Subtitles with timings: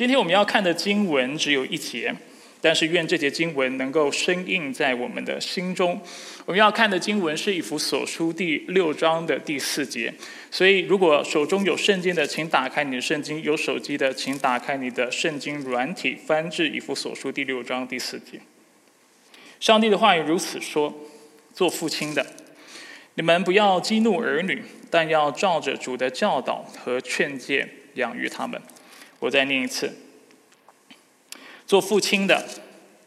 [0.00, 2.10] 今天我们要看的经文只有一节，
[2.58, 6.00] 但是愿这节经文能够深印在我们的心中。
[6.46, 10.10] 我们要看的经文是以弗所书第六章的第四节，
[10.50, 18.40] 所以如果手中有圣经的，请打开你的圣经；有手机的，请打开你的圣经软体，翻至以弗所书第六章第四节。
[19.60, 20.98] 上帝的话语如此说：
[21.52, 22.24] 做父亲的，
[23.16, 28.58] 你们不要激怒儿女，但要照着主的教导和劝诫养育他们。
[29.20, 29.94] 我再念一次：
[31.64, 32.44] 做父亲的，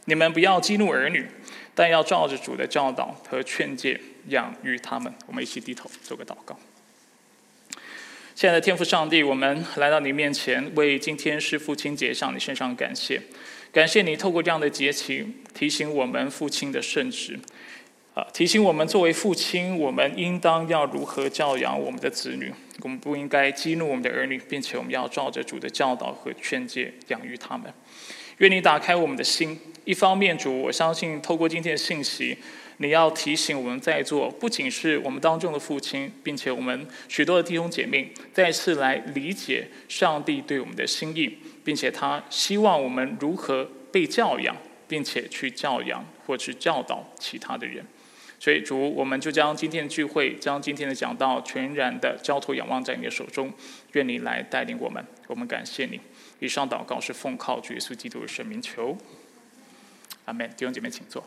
[0.06, 1.28] 你们不要激怒儿女。
[1.76, 5.12] 但要照着主的教导和劝诫养育他们。
[5.26, 6.56] 我们一起低头做个祷告。
[8.36, 13.20] 亲爱的天父上帝，我们来到你面前，为今天是父亲节向你献上感谢。
[13.72, 15.26] 感谢你透过这样的节期，
[15.56, 17.40] 提醒我们父亲的圣职，
[18.14, 22.54] 啊，提醒我们作为父亲，我们应当要如何教养我们的子女。
[22.82, 27.74] 我们不应该激怒我们的儿女，并且我们要照着主的教导和劝诫养育他们。
[28.38, 29.60] 愿你打开我们的心。
[29.86, 32.38] 一方面，主，我相信透过今天的信息，
[32.78, 44.56] 你要提醒我们在座，不仅是我们当中的父亲，并且我们许多的弟兄姐妹，再次来理解上帝对我们的心意，并且他希望我们如何被教养，
[44.88, 47.84] 并且去教养或去教导其他的人。
[48.44, 53.50] 所以，主，我们就将今天的聚会，将今天的讲道，全然的交托仰望在你的手中。
[53.94, 55.98] 愿你来带领我们，我们感谢你。
[56.40, 58.98] 以上祷告是奉靠主耶稣基督的圣名求。
[60.26, 61.24] 阿门，弟兄姐妹，请坐。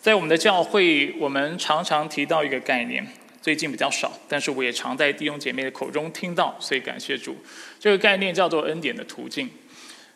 [0.00, 3.06] 在我们的教会，我们常常提到一个概念，
[3.42, 7.36] 最近比较少，但是我也常在弟兄姐妹的口中听到，所以感谢主。
[7.78, 9.50] 这个概念叫做恩典的途径。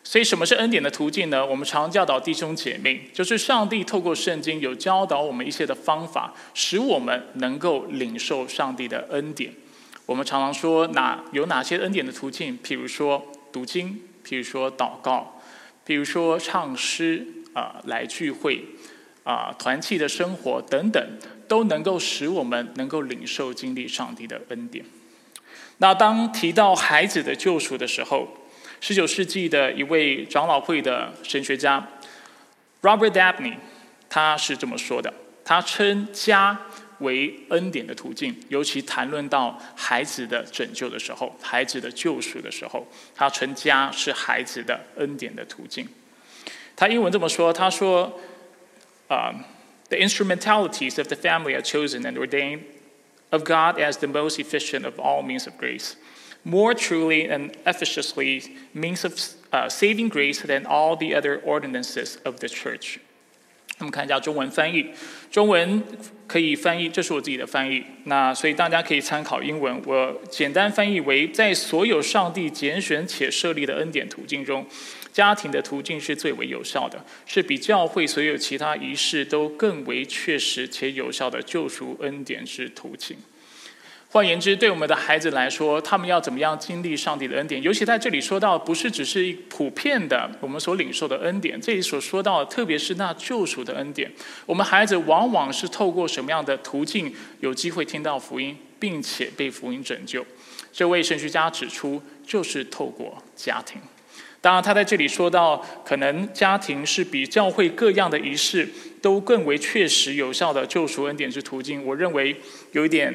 [0.05, 1.45] 所以，什么是恩典的途径呢？
[1.45, 9.53] 我们常教导弟兄姐妹，就是上帝透过圣经有教导我们一些的方法，使我们能够领受上帝的恩典。
[10.05, 12.59] 我们常常说哪有哪些恩典的途径？
[12.59, 15.41] 譬如说读经，譬如说祷告，
[15.87, 18.65] 譬如说唱诗啊，来聚会
[19.23, 21.01] 啊，团契的生活等等，
[21.47, 24.83] 都能够使我们能够领受经历上帝的恩典。
[25.77, 28.27] 那当提到孩子的救赎的时候，
[28.85, 31.87] 十九世纪的一位长老会的神学家
[32.81, 33.55] Robert Dabney，
[34.09, 35.13] 他是这么说的，
[35.45, 36.59] 他称家。
[36.99, 45.85] 为恩典的途径，尤其谈论到孩子的拯救的时候，孩子的救赎的时候，他称家是孩子的恩典的途径。
[46.77, 48.21] 他英文这么说：“他说，
[49.09, 49.33] 啊
[49.89, 52.61] ，the instrumentalities of the family are chosen and ordained
[53.31, 55.93] of God as the most efficient of all means of grace,
[56.43, 58.43] more truly and efficaciously
[58.73, 59.13] means of
[59.69, 62.97] saving grace than all the other ordinances of the church。”
[63.79, 64.91] 我们看一下中文翻译，
[65.31, 65.83] 中文
[66.27, 67.83] 可以翻译，这是我自己的翻译。
[68.05, 74.65] 那所以大家可以参考英文，我简单翻译为：在所有上帝拣选且设立的恩典途径中，
[75.11, 83.17] 家庭的途径是最为有效的，是比教会所有其他仪式都更为确实且有效的救赎恩典之途径。
[84.13, 87.59] 换言之，对我们的孩子来说，他们要怎么样经历上帝的恩典？
[87.63, 94.11] 尤其在这里说到，不是只是普遍的我们所领受的恩典，这里所说到，特别是那救赎的恩典，
[94.45, 100.23] 我们孩子往往是透过什么样的途径有机会听到福音，并且被福音拯救？
[100.71, 103.81] 这位神学家指出，就是透过家庭。
[104.39, 108.69] 当然，他在这里说到，可能家庭是比教会各样的仪式
[109.01, 111.83] 都更为确实有效的救赎恩典之途径。
[111.83, 112.39] 我认为
[112.73, 113.11] 有一点。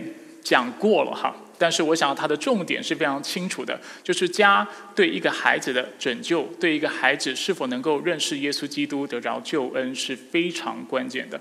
[0.49, 11.39] 讲过了哈，但是我想它的重点是非常清楚的，就是家对一个孩子的拯救，对一个孩子是否能够认识耶稣基督得着救恩是非常关键的。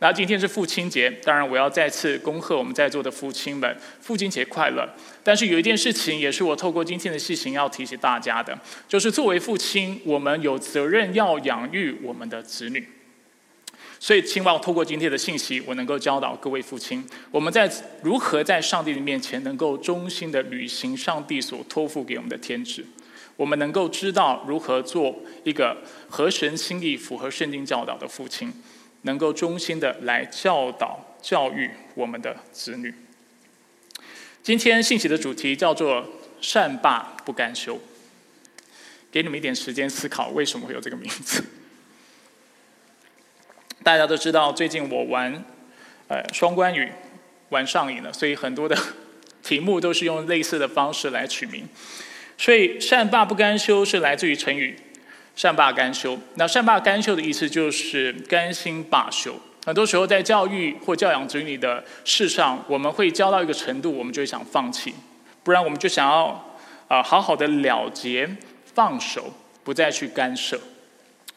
[0.00, 4.88] 那今天是父亲节，当然我要再次恭贺我们在座的父亲们，父亲节快乐。
[5.22, 8.58] 但是有一件事情也是我透过今天的细行要提醒大家的，
[8.88, 12.88] 就是作为父亲，我们有责任要养育我们的子女。
[14.02, 17.70] 所以，希望透过今天的信息，我能够教导各位父亲，我们在
[18.02, 22.82] 如何在上帝的面前能够忠心的履行上帝所托付给我们的天职。
[23.36, 25.14] 我们能够知道如何做
[25.44, 25.76] 一个
[26.08, 28.50] 合神心意、符合圣经教导的父亲，
[29.02, 32.94] 能够忠心的来教导、教育我们的子女。
[34.42, 36.08] 今天信息的主题叫做
[36.40, 37.78] “善罢不甘休”，
[39.12, 41.44] 给你们一点时间思考，为什么会有这个名字。
[43.82, 45.44] 大家都知道，最近我玩
[46.08, 46.90] 呃双关语
[47.48, 48.76] 玩上瘾了，所以很多的
[49.42, 51.66] 题目都是用类似的方式来取名。
[52.36, 54.76] 所以“善罢不甘休”是来自于成语
[55.36, 56.18] “善罢甘休”。
[56.36, 64.94] 那“善罢甘休”的意思就是甘心罢休很多时候在教育或教养子女的事上，我们会教到一个程度，我们就想放弃，
[65.42, 66.56] 不然我们就想要
[66.88, 68.28] 啊好好的了结、
[68.74, 70.58] 放手，不再去干涉。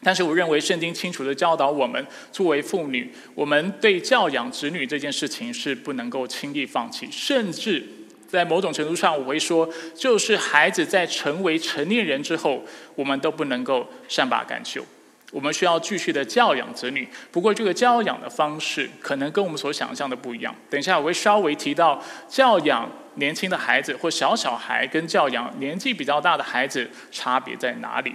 [0.04, 7.82] 但是我认为圣经清楚的教导我们，作为妇女，我们对教养子女这件事情是不能够轻易放弃，甚至
[8.28, 12.62] 在某种程度上，我会说，就是孩子在成为成年人之后，
[12.94, 14.84] 我们都不能够善罢甘休。
[15.32, 20.54] 我们需要继续的教养子女，不过这个教养的方式可能跟我们所想象的不一样。
[20.70, 28.14] 等一下我会稍微提到教养年轻的孩子或小小孩跟教养年纪比较大的孩子差别在哪里。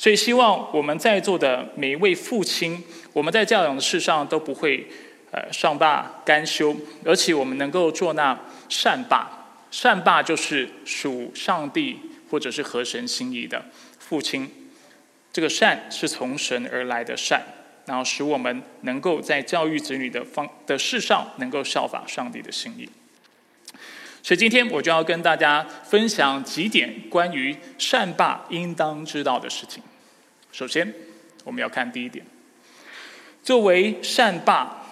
[0.00, 4.86] 所以，希望我们在座的每一位父亲，我们在教养的事上都不会
[5.32, 6.74] 呃上罢甘休，
[7.04, 9.28] 而且我们能够做那善罢。
[9.72, 11.98] 善罢就是属上帝
[12.30, 13.62] 或者是合神心意的
[13.98, 14.48] 父亲。
[15.32, 17.42] 这个善是从神而来的善，
[17.86, 22.88] 然后使我们能够在教育子女的方的事上能够效法上帝的心意。
[24.28, 29.82] 所以今天我就要跟大家分享几点关于善霸应当知道的事情。
[30.52, 30.92] 首先，
[31.44, 32.22] 我们要看第一点。
[33.42, 34.82] 作为善霸，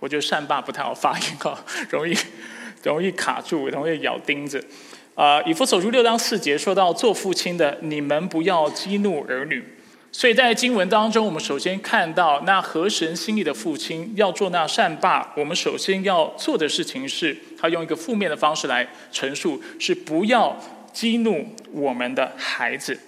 [0.00, 1.56] 我觉得善霸不太好发音哈，
[1.88, 2.16] 容易
[2.82, 4.66] 容易卡住，容易咬钉子。
[5.14, 9.64] 啊，以弗所书六章四节说到做父亲的，你们不要激怒儿女。
[10.14, 20.54] 所以在经文当中，我们首先看到那河神心里的父亲要做那善罢，我们首先要做的事情是，他用一个负面的方式来陈述，是不要
[20.92, 22.98] 激怒我们的孩子。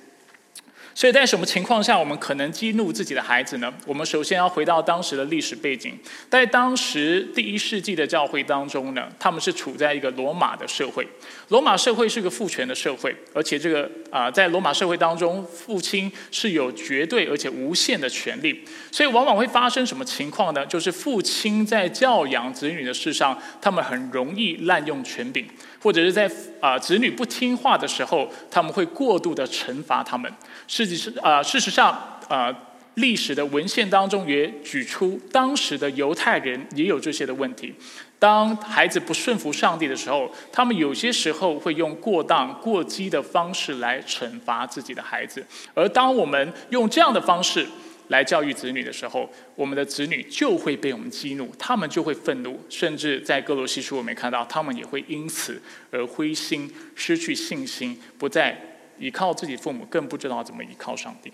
[0.94, 3.72] 所以在什么情况下我们可能激怒自己的孩子呢？
[3.84, 5.98] 我们首先要回到当时的历史背景，
[6.30, 11.06] 在当时第一世纪的教会当中呢，他们是处在一个罗马的社会。
[11.48, 18.64] 罗马社会是个父权的社会，而且这个啊，在罗马社会当中，父亲是有绝对而且无限的权利。
[18.92, 20.64] 所以往往会发生什么情况呢？
[20.64, 25.44] 就是父亲在教养子女的事上，他们很容易滥用权柄，
[25.80, 26.30] 或者是在
[26.60, 30.32] 啊子女不听话的时候，他们会过度的惩罚他们。
[30.66, 31.92] 事实是啊，事实上
[32.28, 32.54] 啊，
[32.94, 37.74] 历史的文献当中也举出，当时的犹太人也有这些的问题。
[38.18, 45.44] 当孩子不顺服上帝的时候，他们有些时候会用过当、过激的方式来惩罚自己的孩子。
[45.74, 47.66] 而当我们用这样的方式
[48.08, 58.58] 来教育子女的时候，我们的子女就会被我们激怒，他们就会愤怒，甚至在哥罗西书我们看到，他们也会因此而灰心、失去信心，不再。
[58.98, 61.32] 依靠自己父母，更不知道怎么依靠上帝。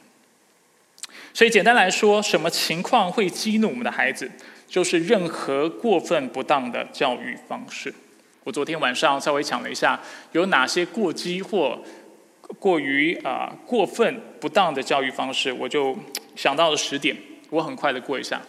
[1.32, 4.30] 所以简单来说，什么情况会激怒我们的孩子？
[4.68, 7.92] 就是任何过分不当的教育方式。
[8.44, 10.00] 我昨天晚上稍微讲了一下，
[10.32, 11.78] 有哪些过激或
[12.58, 15.96] 过于啊过分不当的教育方式，我就
[16.36, 17.16] 想到了十点，
[17.50, 18.40] 我很快的过一下。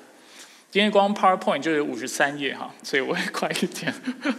[0.72, 3.94] 今天光 PowerPoint 就有五十三页哈，所以我会快一点。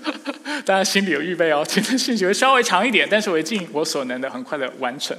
[0.65, 5.15] 大家心里有预备哦，今天信息会稍微长一点，但是我会尽我所能的很快的完成。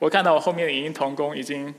[0.00, 1.72] 我看到我后面的影音童工已经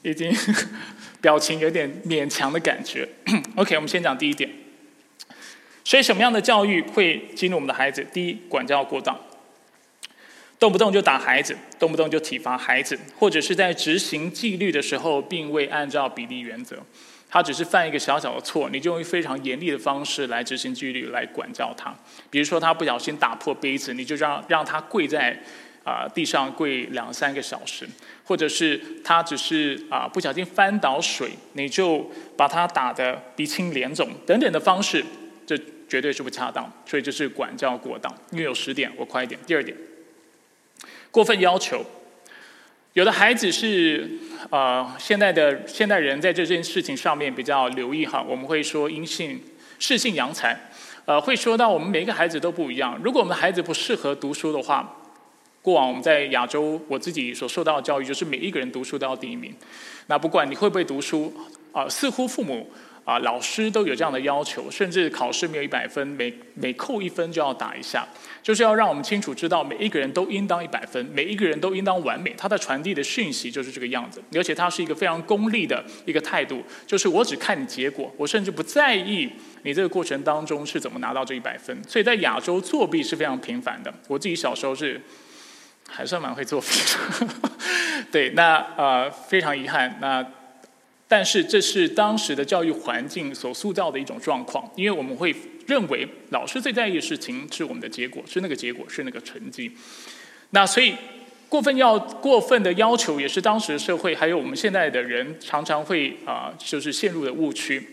[0.00, 0.34] 已经
[1.20, 3.06] 表情有点勉强的感觉。
[3.56, 4.50] OK，我们先讲第一点。
[5.84, 8.06] 所以什么样的教育会激怒我们的孩子？
[8.10, 9.20] 第一，管教过当，
[10.58, 16.78] 动不动就打孩子，动不动就体罚孩子，或者是在执行纪律的时候，并未按照比例原则。
[17.34, 21.92] 他只是犯一个小小的错，你就用非常严厉的方式来执行纪律来管教他。
[22.30, 25.36] 比如说他不小心打破杯子，你就让让他跪在
[25.82, 27.84] 啊地上跪两三个小时；
[28.24, 35.04] 或者是他只是啊不小心翻倒水，你就把他打得鼻青脸肿等等的方式，
[35.44, 36.72] 这绝对是不恰当。
[36.86, 38.16] 所以这是管教过当。
[38.30, 39.40] 因为有十点，我快一点。
[39.44, 39.76] 第二点，
[41.10, 41.84] 过分要求。
[42.94, 44.08] 有的孩子是，
[44.50, 48.22] 呃，现在的现代人在这件事情上面比较留意哈。
[48.22, 49.40] 我们会说因性
[49.80, 50.56] 适性扬才，
[51.04, 52.96] 呃，会说到我们每一个孩子都不一样。
[53.02, 54.96] 如果我们的孩子不适合读书的话，
[55.60, 59.52] 过往我们在亚洲我自己所受到的教育就是每一个人读书都要第一名。
[60.06, 61.34] 那不管你会不会读书，
[61.72, 62.70] 啊，似乎父母。
[63.04, 68.08] 啊，老师都有这样的要求，甚至考试没有一百分，每每扣一分就要打一下，
[68.44, 72.34] 就是要让我们清楚知道每一个人都应当一百分，每一个人都应当完美。
[72.36, 79.30] 他的传递的讯息就是这个样子，而且他是一个非常功利的一个态度，就是我只看你结果，我甚至不在意
[79.62, 81.74] 你这个过程当中是怎么拿到这一百分。
[81.88, 83.92] 所以在亚洲作弊是非常频繁的。
[84.08, 85.00] 我自己小时候是
[85.88, 86.66] 还算蛮会作弊
[87.24, 87.28] 的，
[88.12, 90.22] 对，那呃非常遗憾那。
[91.06, 95.32] 但是这是当时的教育环境所塑造的一种状况，因为我们会
[95.66, 99.70] 认为老师最在意的事情是我们的结果，是那个结果，是那个成绩。
[100.50, 100.94] 那所以
[101.48, 107.90] 过分要过分的要求，也是当时社会还有我们现在的人常常会啊，就是陷入的误区。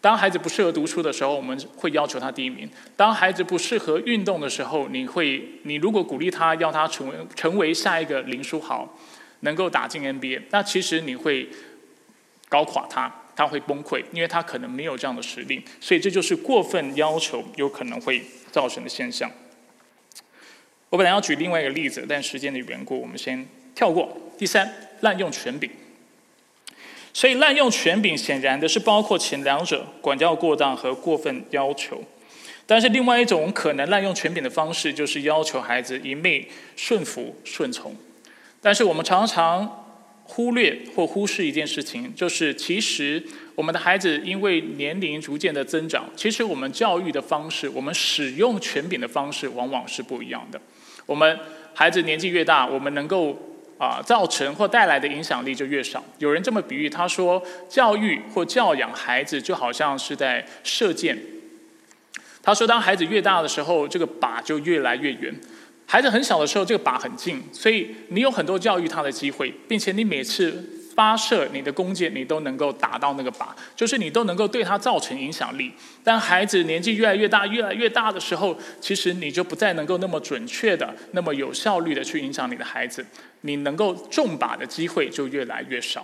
[0.00, 8.96] 当孩子不适合读书的时候，我们会要求他第一名；当孩子不适合运动的时候，你会，你如果鼓励他，要他成为成为下一个林书豪，
[9.40, 11.48] 能够打进 NBA，那其实你会
[12.48, 15.62] 搞垮他，他会崩溃，因为他可能没有这样的实力。
[15.80, 19.30] 所以这就是过分要求有可能会造成的现象。
[20.88, 24.16] 我本来要举另外一个例子，但时间的缘故，我们先跳过。
[24.38, 25.70] 第三，滥用权柄。
[27.12, 32.02] 所以滥用权柄，显然的是包括前两者管教过当和过分要求。
[32.66, 37.94] 但是另外一种可能滥用权柄的方式，就是要求孩子一昧顺服顺从。
[38.60, 39.85] 但是我们常常
[40.28, 43.22] 忽略或忽视一件事情，就是其实
[43.54, 50.60] 我们的孩子因为年龄逐渐的增长，其实我们教育的方式，我们使用权柄的方式，往往是不一样的。
[51.06, 51.38] 我们
[51.72, 53.38] 孩子年纪越大，我们能够
[53.78, 56.04] 啊造成或带来的影响力就越少。
[56.18, 61.16] 有人这么比喻，他说，教育或教养孩子就好像是在射箭。
[62.42, 65.34] 他说，当孩子越大的时候，这个靶就越来越远。
[65.86, 70.72] 孩子很小的时候，这个靶很近，所以你有很多教育他的机会，并且你每次。
[70.96, 75.70] 发射你的弓箭，你都能够打到那个靶，就是你都能够对他造成影响力。
[76.02, 83.04] 但孩子年纪越来越大，越来越大的时候，其实你就不再能够那么准确的、那么有效率的去影响你的孩子，
[83.42, 86.02] 你能够中靶的机会就越来越少。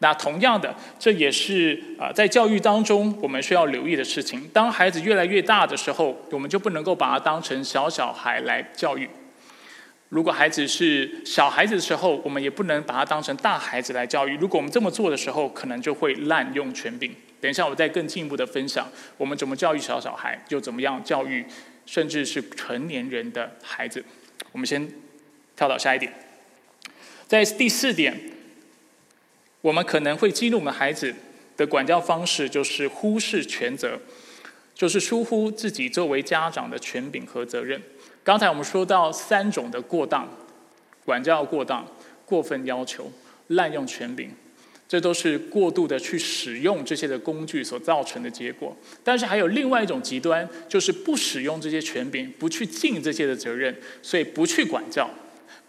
[0.00, 4.50] 那同样的，这也是啊，在教育当中我们需要留意的事情。
[4.52, 9.08] 当孩子越来越大的时候，我们就不能够把他当成小小孩来教育。
[10.12, 14.36] 如果孩子是小孩子的时候，我们也不能把他当成大孩子来教育。
[14.36, 17.16] 如果我们这么做的时候，可能就会滥用权柄。
[17.40, 21.42] 等一下，我再更进一步的分享，我们怎么教育小小孩，又怎么样教育，
[21.86, 24.04] 甚至是成年人的孩子。
[24.52, 24.86] 我们先
[25.56, 26.12] 跳到下一点，
[27.26, 28.14] 在第四点，
[29.62, 31.14] 我们可能会激怒我们孩子
[31.56, 33.98] 的管教方式，就是忽视权责，
[34.74, 37.80] 就是疏忽自己作为家长的权柄和责任。
[38.24, 40.28] 刚才我们说到三种的过当，
[41.04, 41.86] 管教过当、
[42.24, 43.10] 过分要求、
[43.48, 44.30] 滥用权柄，
[44.88, 48.76] 这都是过度的去使用这些的工具所造成的结果。
[49.02, 55.10] 但是还有另外一种极端，就是不使用这些权柄，不去尽这些的责任，所以不去管教，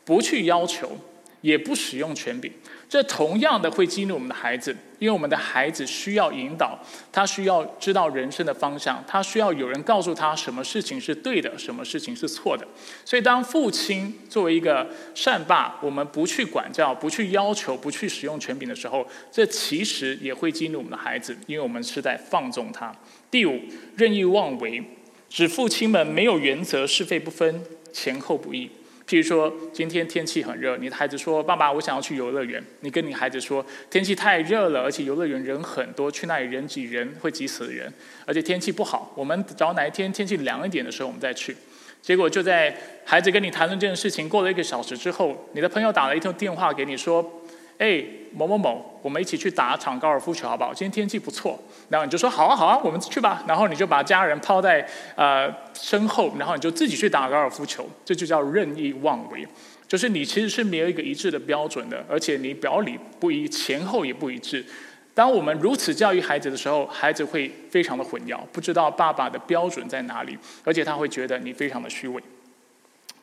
[0.05, 0.95] 不去要求，
[1.43, 2.51] 也不使用权柄。
[2.89, 6.79] 这同样的会激怒我们的孩子，因为我们的孩子需要引导，
[7.12, 12.65] 他需要知道人生的方向，他需要有人告诉他什么事情是对的，什么事情是错的。
[13.03, 22.95] 所以，当父亲作为一个善爸，我们不去管教、不去要求、不去使用权柄的时候，这其实也会激怒我们的孩子，因为我们是在放纵他。
[23.31, 23.59] 第五，
[23.95, 24.83] 任意妄为，
[25.27, 28.69] 指父亲们没有原则、是非不分、前后不义。
[29.13, 37.93] 譬如说，今天天气很热，你的孩子说：“爸爸，我想要去游乐园。”你跟你孩子说：“天气太热了，而且游乐园人很多，去那里人挤人，会挤死人。
[38.25, 41.55] 而且天气不好，我们找哪一天天气凉一点的时候我们再去。”
[42.01, 47.39] 结果就在孩子跟你谈论这件事情过了一个小时之后，你的朋友打了一通电话给你说。
[47.79, 48.01] 哎，
[48.32, 50.72] 某某某，我们一起去打场高尔夫球好不好？
[50.72, 51.60] 今天天气不错，
[51.93, 53.43] 然后你就说好啊好啊，我们去吧。
[53.47, 54.83] 然后你就把家人抛在
[55.15, 59.47] 呃身后，然后你就自己去打高尔夫球，这就叫任意妄为。
[59.88, 64.65] 就是你其实是没有一个一致的标准的，而且你表里不一，前后也不一致。
[65.13, 72.23] 当我们如此教育孩子的时候，孩子会非常的混淆，不知道爸爸的标准在哪里，而且他会觉得你非常的虚伪。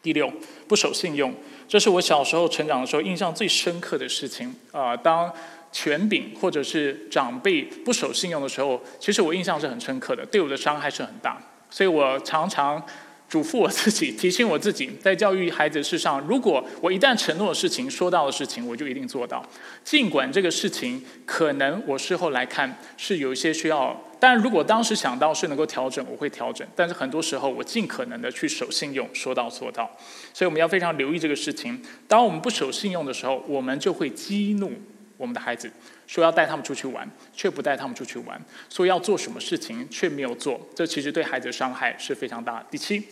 [0.01, 0.33] 第六，
[0.69, 1.35] 不守信用，
[1.67, 4.97] 这是我小时候成长的时候印象最深刻的事情啊。
[4.97, 5.31] 当
[5.73, 11.41] 权柄或者是长辈不守信用的时候，其实我印象是很深刻的，对我的伤害是很大。
[11.71, 12.83] 所以我常常。
[13.31, 19.41] 嘱咐我自己，提醒我自己，在教育孩子事上，如果我一旦承诺的事情、说到的事情，我就一定做到。
[19.85, 26.67] 尽管这个事情可能我事后来看是有一些需要，但如果当时想到是能够调整，我会调整。
[26.75, 29.89] 但是很多时候，我尽可能的去守信用，说到做到。
[30.35, 31.81] 所以我们要非常留意这个事情。
[32.09, 34.73] 当我们不守信用的时候，我们就会激怒
[35.21, 35.71] 我们的孩子。
[36.09, 38.37] 说要带他们出去玩，却不带他们出去玩；
[38.69, 40.61] 说要做什么事情，却没有做。
[40.75, 42.61] 这其实对孩子的伤害是非常大。
[42.69, 43.05] 第七，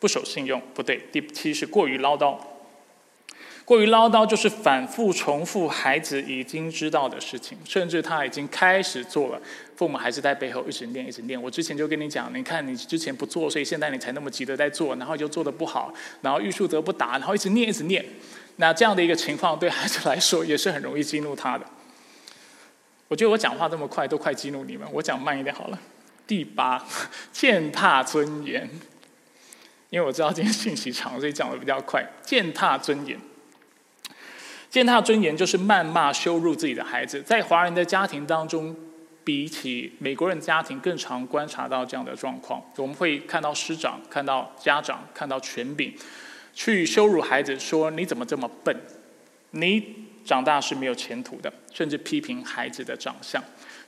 [0.00, 1.00] 不守信用，不对。
[1.12, 2.36] 第七是过于唠叨，
[3.64, 9.40] 过于唠叨就是反复重复孩子已经知道的事情，甚至他已经开始做了，
[9.76, 11.40] 父母还是在背后一直念，一直念。
[11.40, 18.04] 我之前就跟你讲，你看你之前不做，所以现在你才那么急的在做，然后就做的不好，然后欲速则不达，然后一直念，一直念。
[18.56, 21.64] 那这样的一个情况，对孩子来说也是很容易激怒他的。
[23.08, 24.88] 我觉得我讲话这么快，都快激怒你们。
[24.92, 25.78] 我讲慢一点好了。
[26.26, 26.84] 第八，
[27.32, 28.68] 践踏尊严。
[29.90, 32.04] 因为我知道今天信息长，所以讲的比较快。
[32.22, 33.16] 践踏尊严，
[34.68, 37.22] 践踏尊严就是谩骂、羞辱自己的孩子。
[37.22, 38.74] 在华人的家庭当中，
[39.22, 42.60] 比起美国人家庭更常观察到这样的状况。
[42.76, 45.94] 我们会看到师长、看到家长、看到权柄，
[46.54, 48.74] 去羞辱孩子，说你怎么这么笨，
[49.50, 49.94] 你
[50.24, 53.42] 长大是没有前途的，甚至批评孩子的长相。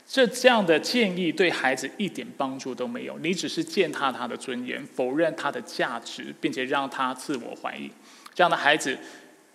[0.09, 7.91] 这这样的建议对孩子一点帮助都没有，你只是践踏他的尊严，否认他的价值，并且让他自我怀疑。
[8.33, 8.97] 这样的孩子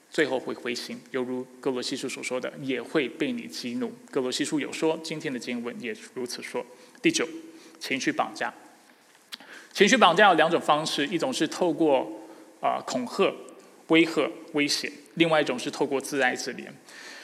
[0.10, 3.94] 最后会灰心，犹如哥罗西书所说的，也会被你激怒。
[4.10, 6.66] 哥罗西书有说，今天的经文也如此说。
[7.02, 7.26] 第九，
[7.80, 8.54] 情绪绑架。
[9.72, 12.21] 情绪绑架有两种方式，一种是透过
[12.62, 13.30] 啊恐吓、
[13.88, 14.22] 威吓、
[14.54, 16.64] 威胁，另外一种是透过自爱自怜。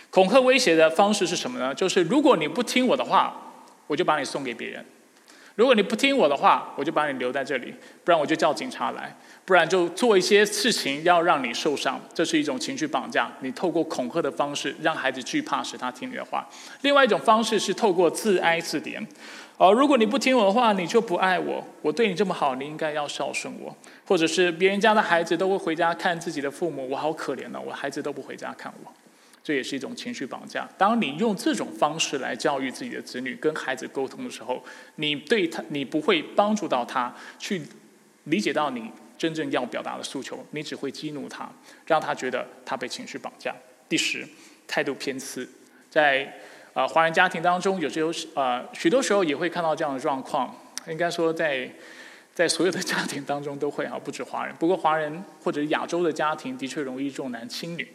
[0.09, 1.73] 恐吓威胁的方式是什么呢？
[1.73, 3.53] 就是如果你不听我的话，
[3.87, 4.81] 我就把你送给别人；
[5.55, 9.15] 如果你不听我的话，我就把你留在这里，不然我就叫警察来，
[9.45, 11.99] 不然就做一些事情要让你受伤。
[12.13, 16.47] 这是一种情绪绑架，你透过恐吓的方式让孩子惧怕，使他听你的话。
[16.81, 19.05] 另外一种方式是透过自哀自怜。
[19.57, 21.63] 哦，如果你不听我的话，你就不爱我。
[21.81, 23.75] 我对你这么好，你应该要孝顺我。
[24.07, 28.91] 或者是别人家的孩子都会回家看自己的父母，我好可怜呢，我孩子都不回家看我。
[29.43, 30.67] 这也是一种情绪绑架。
[30.77, 34.63] 当你用这种方式来教育自己的子女、跟孩子沟通的时候，
[34.95, 37.61] 你对他，你不会帮助到他去
[38.25, 41.49] 理解到你真正要表达的诉求，你只会激怒他，
[41.85, 43.53] 让他觉得他被情绪绑架。
[43.87, 44.27] 第十，
[44.67, 45.47] 态度偏私，
[45.89, 46.33] 在
[46.73, 50.53] 啊华人家庭当中，有时候呃许多时候也会看到这样的状况。
[50.89, 51.69] 应该说，在
[52.37, 54.53] 在所有的家庭当中都会啊，不止华人。
[54.59, 57.87] 不过华人或者亚洲的家庭的确容易重男轻女。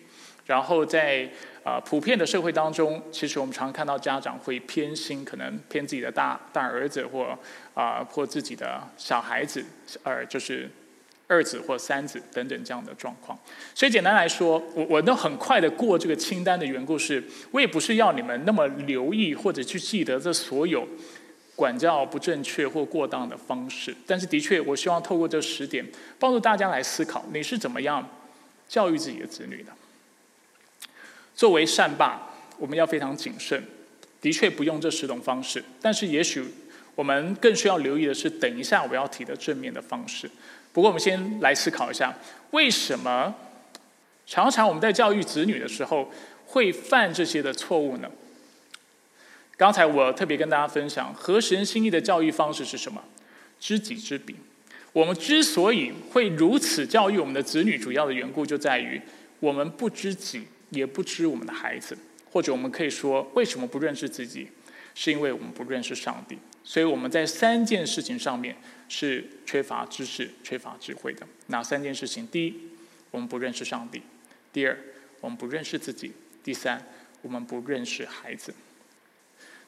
[0.47, 1.31] 然后在
[1.63, 7.39] 啊普遍的社会当中，其实我们常看到家长会偏心，可能偏自己的大大儿子或
[7.75, 9.65] 啊或自己的小孩子，
[10.03, 10.69] 呃就是
[11.29, 13.39] 二子或三子等等这样的状况。
[13.77, 17.23] 所以简单来说，我我都很快的过这个清单的缘故是，
[17.53, 20.85] 我也不是要你们那么留意或者去记得这所有
[21.55, 23.95] 管教不正确或过当的方式。
[24.07, 25.85] 但是的确，我希望透过这十点，
[26.19, 28.09] 帮助大家来思考，你是怎么样
[28.69, 29.73] 教育自己的子女的。
[31.35, 33.63] 作为善爸，我们要非常谨慎。
[34.21, 36.45] 的确不用这十种方式，但是也许
[36.95, 40.31] 我们更需要留意的是，等一下我要提的正面的方式。
[40.73, 42.17] 不过我们先来思考一下，
[42.53, 43.35] 为什么
[44.25, 46.09] 常常我们在教育子女的时候
[46.47, 48.09] 会犯这些的错误呢？
[49.63, 53.01] 刚才我特别跟大家分享，合神心意的教育方式是什么？
[53.61, 54.35] 知己知彼。
[54.93, 59.01] 我们之所以会如此教育我们的子女，主要的缘故就在于
[59.39, 60.43] 我们不知己。
[60.71, 61.97] 也不知我们的孩子，
[62.33, 64.49] 或者我们可以说，为什么不认识自己？
[64.97, 66.37] 是因为我们不认识上帝。
[66.65, 68.57] 所以我们在三件事情上面
[68.89, 71.25] 是缺乏知识、缺乏智慧的。
[71.47, 72.27] 哪三件事情？
[72.27, 72.55] 第一，
[73.13, 74.01] 我们不认识上帝；
[74.53, 74.77] 第二，
[75.21, 76.11] 我们不认识自己；
[76.43, 76.85] 第三，
[77.21, 78.53] 我们不认识孩子。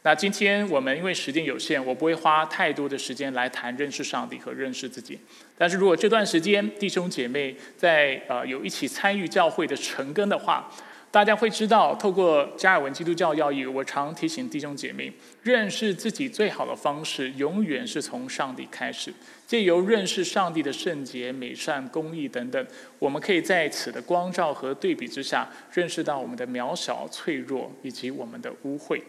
[0.06, 5.18] 那今天我们因为时间有限，我不会花太多的时间来谈认识上帝和认识自己。
[5.56, 10.70] 但是如果这段时间弟兄姐妹在呃有一起参与教会的成根的话，
[11.10, 15.10] 大家会知道，透过加尔文基督教要义，我常提醒弟兄姐妹，
[15.42, 19.10] 认识自己最好的方式，永远是从上帝开始。
[19.46, 22.66] 借由认识上帝的圣洁、美善、公义等等，
[22.98, 29.00] 我们可以在此的光照和对比之下，认识到我们的渺小、脆弱以及我们的污秽。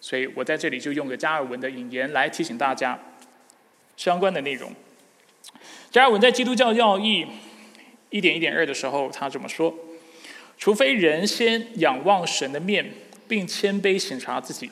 [0.00, 2.98] 所以我在这里就用个加尔文的引言来提醒大家
[3.96, 4.72] 相关的内容。
[5.90, 7.26] 加尔文在基督教要义
[8.10, 9.74] 一点一点二的时候，他这么说。
[10.56, 12.92] 除非人先仰望神的面，
[13.28, 14.70] 并谦卑审查自己，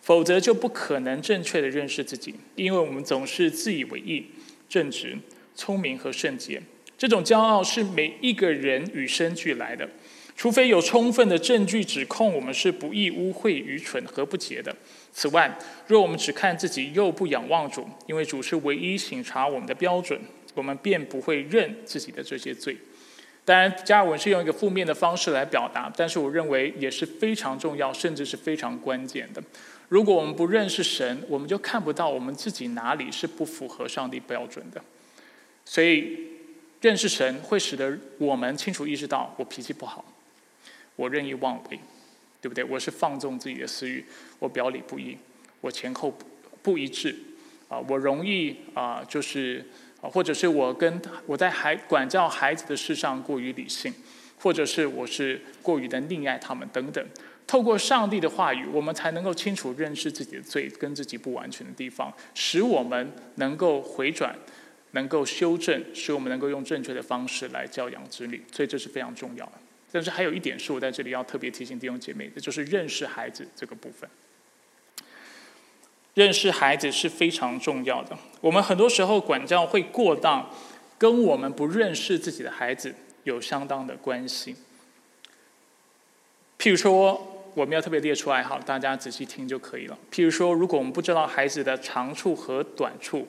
[0.00, 2.34] 否则就不可能正确的认识自己。
[2.54, 4.26] 因为我们总是自以为意、
[4.68, 5.18] 正直、
[5.54, 6.62] 聪明和圣洁。
[6.96, 9.88] 这种骄傲是每一个人与生俱来的。
[10.36, 14.74] 除非有充分的证据指控我们是不义、污秽、愚蠢和不洁的。
[15.12, 20.20] 此外，若我们只看自己，又不仰望主，因为主是唯一审查我们的标准，
[20.54, 22.76] 我们便不会认自己的这些罪。
[23.44, 29.42] 当然，加尔文是用一个负面的方式来表达，但是我认为也是非常重要，甚至是非常关键的。
[29.88, 34.82] 如果我们不认识神，我们就看不到我们自己哪里是不符合上帝标准的。
[35.64, 36.18] 所以，
[36.80, 40.02] 认识神会使得我们清楚意识到，我脾气不好，
[40.96, 41.78] 我任意妄为，
[42.40, 42.62] 对不对？
[42.64, 44.04] 我是放纵自己的私欲，
[44.38, 45.16] 我表里不一，
[45.60, 46.26] 我前后不
[46.62, 47.14] 不一致，
[47.68, 49.64] 啊，我容易啊，就是
[50.00, 50.08] 啊。
[50.08, 53.92] 或者是我跟我在孩管教孩子的事上过于理性，
[54.38, 57.04] 或者是我是过于的溺爱他们等等。
[57.46, 64.34] 透过上帝的话语，我们才能够清楚认识自己的罪跟自己不完全的地方，使我们能够回转，
[64.92, 68.42] 能够修正，使我们能够用正确的方式来教养子女。
[68.50, 69.52] 所以这是非常重要的。
[69.94, 74.10] 但是还有一点是我在这里要特别提醒弟兄姐妹的，就是认识孩子这个部分。
[76.14, 78.18] 认识孩子是非常重要的。
[78.40, 80.50] 我们很多时候管教会过当，
[80.98, 84.56] 跟我们不认识自己的孩子有相当的关系。
[86.58, 89.96] 譬如说，我们要特别列出来，好，大家仔细听就可以了。
[90.10, 93.28] 譬如说，如果我们不知道孩子的长处和短处，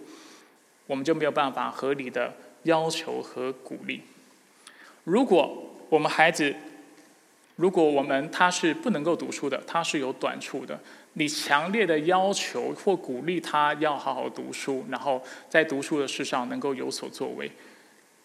[0.88, 4.01] 我们就没有办法合理的要求和鼓励。
[5.04, 6.54] 如果我们孩子，
[7.56, 10.80] 如果我们他是不能够读书的，他是有短处的，
[11.13, 17.52] 你强烈的要求或鼓励他要好好读书，然后在读书的事上能够有所作为，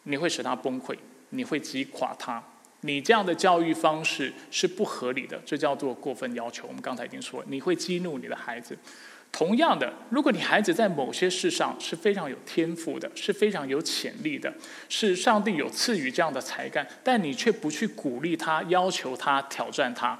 [0.05, 0.97] 你会使他崩溃，
[1.31, 2.43] 你会击垮他。
[2.83, 6.67] 你这样的教育方式是不合理的，这叫做过分要求。
[6.67, 8.77] 我们刚才已经说，你会激怒你的孩子。
[9.33, 14.53] 同样的，如果你孩子在某些事上是非常有天赋的，是非常有潜力的，
[14.89, 20.19] 是上帝有赐予这样的才干，但你却不去鼓励他、要求他、挑战他，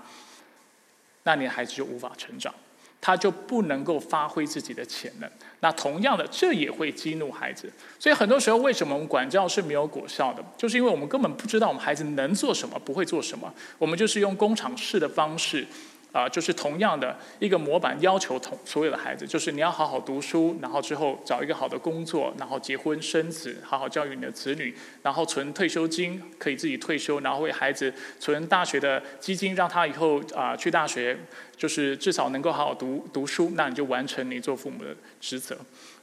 [1.25, 2.55] 那你的孩子就无法成长。
[3.03, 5.31] 他就不能够发挥自己的潜能。
[5.61, 7.73] 那同样的，这也会激怒孩子。
[7.99, 10.45] 所以很多时候，为什么我们管教是没有果效的？
[10.55, 13.51] 就是因为我们根本不知道我们孩子能做什么，不会做什么。
[13.79, 15.67] 我们就是用工厂式的方式。
[16.13, 31.17] 啊，就是同样的一个模板，要求同所有的孩子，就是你要好好读书，然后之后找一个好的工作，然后结婚生子，好好教育你的子女，然后存退休金，可以自己退休，然后为孩子存大学的基金，让他以后啊去大学，
[31.57, 35.57] 就是至少能够好好读读书，那你就完成你做父母的职责。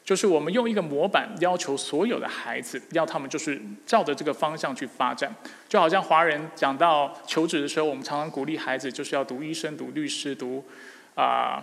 [0.08, 5.30] 就是我们用一个模板要求所有的孩子，要他们就是照着这个方向去发展，
[5.68, 10.64] 就好像华人讲到求职的时候，我们常常鼓励孩子就是要读医生、读律师、读
[11.14, 11.62] 啊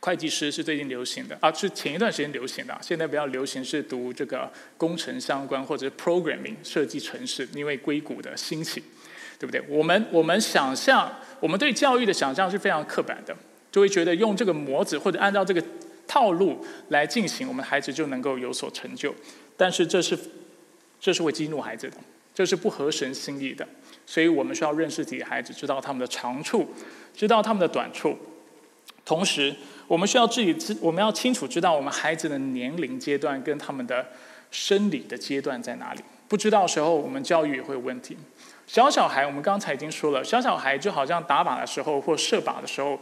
[0.00, 8.82] 会计师是最近流行的啊，是前一段时间流行的，现在比较流行是读这个工程相关或者 programming 设计城市，因为硅谷的兴起，
[9.38, 9.62] 对不对？
[9.68, 13.36] 我们我们想象，我们对教育的想象是非常刻板的，
[13.70, 15.62] 就会觉得用这个模子或者按照这个。
[16.06, 19.14] 套路来进行，我们孩子就能够有所成就。
[19.56, 20.18] 但是这是
[21.00, 21.96] 这是会激怒孩子的，
[22.34, 23.66] 这是不合神心意的。
[24.04, 26.68] 所以我们需要认识自己的孩子，知道他们的长处，
[27.14, 28.16] 知道他们的短处。
[29.04, 29.54] 同时，
[29.86, 34.06] 我们需要自己知，我们要清楚知道我们孩子的年龄阶段跟他们的
[34.50, 36.00] 生理的阶段在哪里。
[36.28, 38.16] 不知道时候，我们教育也会有问题。
[38.66, 42.98] 小小孩，我们刚才已经说了，小小孩就好像打靶的时候或射靶的时候。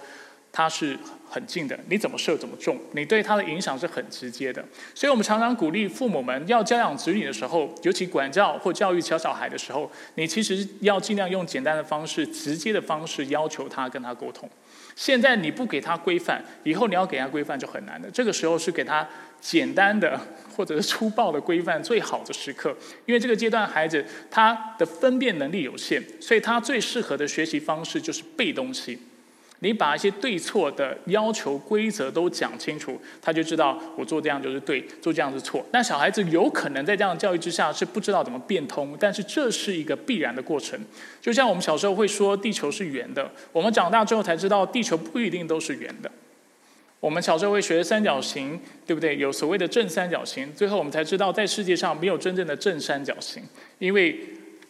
[0.57, 0.97] 它是
[1.29, 4.64] 很近的，你怎么射怎么中，你对它的影响是很直接的。
[4.95, 14.49] 所以我们常常鼓励父母们要教养子女的时候，尤其管教或教育小小孩的时候，你其实要尽量用简单的方式、直接的方式要求他跟他沟通。
[14.95, 18.09] 现在你不给他规范，以后你要给他规范就很难的。
[18.09, 19.05] 这个时候是给他
[19.40, 20.21] 简单的
[20.57, 22.73] 或者是粗暴的规范最好的时刻，
[23.07, 28.97] 因为这个阶段孩子他的分辨能力有限，所以他最适合的学习方式就是背东西。
[29.64, 35.64] 你把一些对错的要求规则都讲清楚，他就知道我做这样就是对，做这样是错。
[35.72, 40.79] 那小孩子有可能在这样的教育之下是不知道怎么变通，但是这是一个必然的过程。
[41.18, 46.11] 就像我们小时候会说地球是圆的，我们长大之后才知道地球不一定都是圆的。
[47.00, 49.16] 我们小时候会学三角形，对不对？
[49.16, 53.42] 有所谓的正三角形，最后我们才知道在世界上没有真正的正三角形，
[53.79, 54.18] 因为。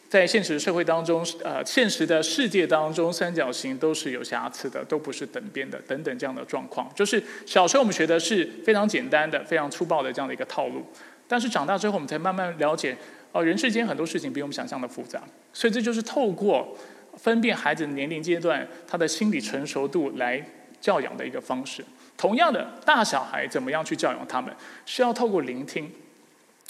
[0.07, 6.89] 在现实社会当中，呃，现实的世界当中，三角形都是有瑕疵的，都不是等边的，等等这样的状况。
[6.95, 10.85] 就是小时候我们学的是非常简单的、非常粗暴的这样的一个套路，
[11.27, 12.95] 但是长大之后，我们才慢慢了解，
[13.31, 15.21] 哦，人世间很多事情比我们想象的复杂。
[15.51, 16.77] 所以这就是透过
[17.17, 20.41] 分辨孩子的年龄阶段、他的心理成熟度来
[20.79, 21.83] 教养的一个方式。
[22.15, 25.91] 同样的，大小孩怎么样去教养他们，是要透过聆听，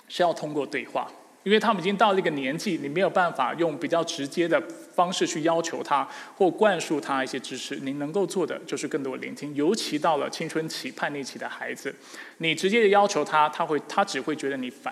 [0.07, 1.11] 是要通过对话。
[1.45, 4.59] 因为他们已经到了一个年纪，你没有办法用比较直接的
[4.95, 6.05] 方式去要求他
[6.35, 7.75] 或灌输他一些知识。
[7.83, 11.93] 你能够做的就是更多聆听，尤其到了青春期、叛逆期的孩子，
[12.39, 14.91] 你直接的要求他，他会他只会觉得你烦，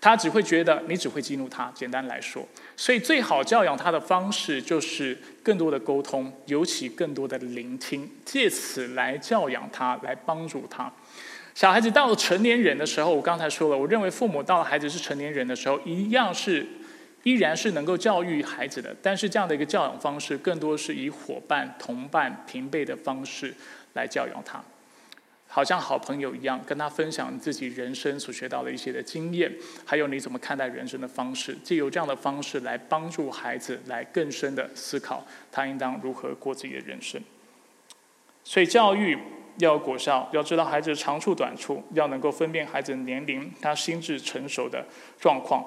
[0.00, 1.70] 他只会觉得你只会激怒他。
[1.74, 10.90] 简单来说，所以最好教养他的方式就是更多的沟通，尤其更多的聆听，借此来教养他，来帮助他。
[11.54, 16.66] 小孩子到了成年人的时候，我刚才说了，我认为父母到了孩子是成年人的时候，一样是
[17.24, 23.54] 依然是能够教育孩子的，但是这样的一个教养方式，更多是以伙伴、同伴、平辈的方式
[23.92, 24.64] 来教养他，
[25.46, 29.52] 好像好朋友一样，跟他分享自己人生所学到的一些的经验，
[29.84, 37.22] 还有你怎么看待人生的方式，借由这样的方式来帮助孩子来更深的思考他应当如何过自己的人生。
[38.42, 39.18] 所以教育。
[39.58, 44.84] 要果效，要知道孩子的长处短处，要能够分辨孩子的年龄、他心智成熟的
[45.20, 45.64] 状况。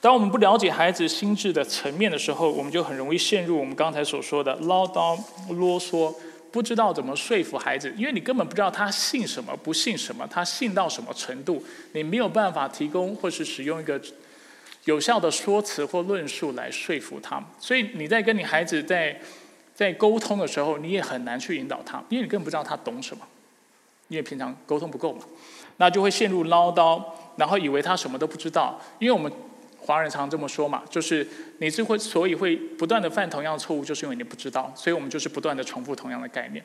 [0.00, 5.18] 当我们不了解孩子心智的层面的时候，我们就很容易陷入我们刚才所说的唠叨、
[5.54, 6.14] 啰嗦、
[6.52, 14.00] 不知道怎么说服孩子，因为你根本不知道他信什么、不信什么，他信到什么程度，你没有办法提供或是使用一个
[14.84, 17.42] 有效的说辞或论述来说服他。
[17.58, 19.18] 所以你在跟你孩子在
[19.76, 23.22] 在沟通的时候，你也很难去引导他，因为你根本不知道他懂什么，
[24.08, 25.20] 因为平常沟通不够嘛，
[25.76, 27.00] 那就会陷入唠叨，
[27.36, 29.30] 然后以为他什么都不知道，因为我们。
[29.78, 31.24] 华人常这么说嘛，就是
[31.58, 36.64] 你就会，所以会不断的犯同样的错误，就是因为你不知道，所以我们就是不断的重复同样的概念。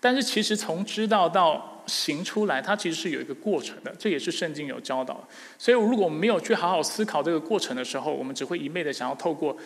[0.00, 5.26] 但是其实从知道到行出来，它其实是有一个过程的，这也是圣经有教导。
[5.56, 9.56] 所以如果我们没有去好好思考这个过程的时候，我们只会一昧的想要透过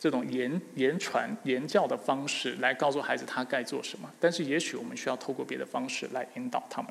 [0.00, 4.10] 这种言言传言教的方式来告诉孩子他该做什么。
[4.18, 6.90] 但是也许我们需要透过别的方式来引导他们。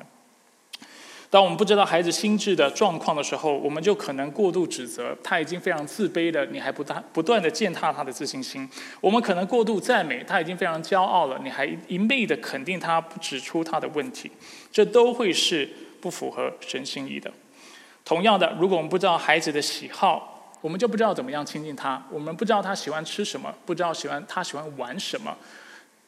[1.28, 8.66] 当我们不知道孩子心智的状况的时候，我们就可能过度指责他已经非常自卑了，你还不断不断的践踏他的自信心；
[9.00, 14.28] 我们可能过度赞美他已经非常骄傲了，你还一昧的肯定他，不指出他的问题，
[14.72, 15.68] 这都会是
[16.00, 17.30] 不符合神心意的。
[18.04, 25.36] 同样的，如果我们不知道孩子的喜好，我们就不知道怎么样亲近他；我们不知道他喜欢吃什么，不知道喜欢他喜欢玩什么，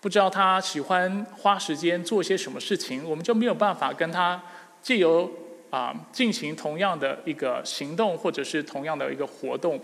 [0.01, 4.43] 不知道他喜欢花时间做些什么事情，我们就没有办法跟他。
[4.83, 5.31] 借由
[5.71, 9.81] 啊进行同样的一个行动，或者是同样的一个活动，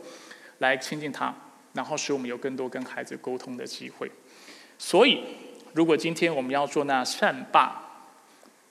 [0.58, 1.32] 来亲近他，
[1.72, 4.10] 然后使我们有更多跟孩子沟通的机会。
[4.76, 5.22] 所以，
[5.72, 7.80] 如果今天我们要做那善爸，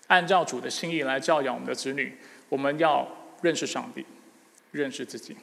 [0.08, 2.18] 按照主的心意来教养我们的子女，
[2.50, 3.08] 我们要
[3.42, 4.06] 认识上帝，
[4.72, 5.38] 认识自己，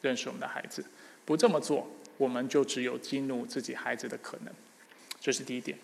[0.00, 0.84] 认识我们的孩子。
[1.24, 4.52] 不这么做，我们就只有激怒自己孩子的可能。
[5.20, 5.78] 这是第一点。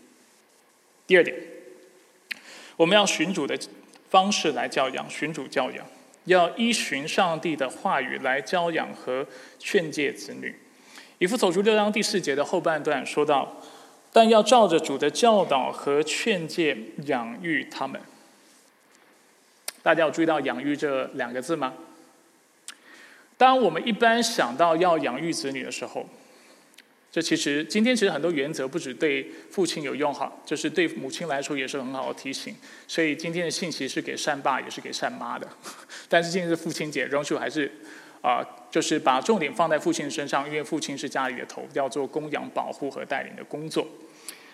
[1.07, 1.37] 第二点，
[2.77, 3.59] 我们要寻主的。
[4.11, 5.85] 方式来教养，寻主教养，
[6.27, 9.27] 要依循上帝的话语来教养和
[9.59, 10.55] 劝诫子女。
[11.19, 13.61] 以弗所书六章第四节的后半段说到
[14.13, 18.01] ：“但要照着主的教导和劝诫养育他们。”
[19.83, 21.75] 大家有注意到“养育”这两个字吗？
[23.45, 26.09] 当我们一般想到要养育子女的时候，
[27.13, 32.57] 这其实今天其实很多原则不止对父亲有用哈，就是对母亲来说也是很好的提醒。
[32.89, 35.47] 所以今天的信息是给善爸也是给善妈的。
[36.09, 37.71] 但是今天是父亲节，容许还是
[38.23, 43.87] 啊，就是把重点放在父亲身上，因为父亲是家里的头，要做供养、保护和带领的工作。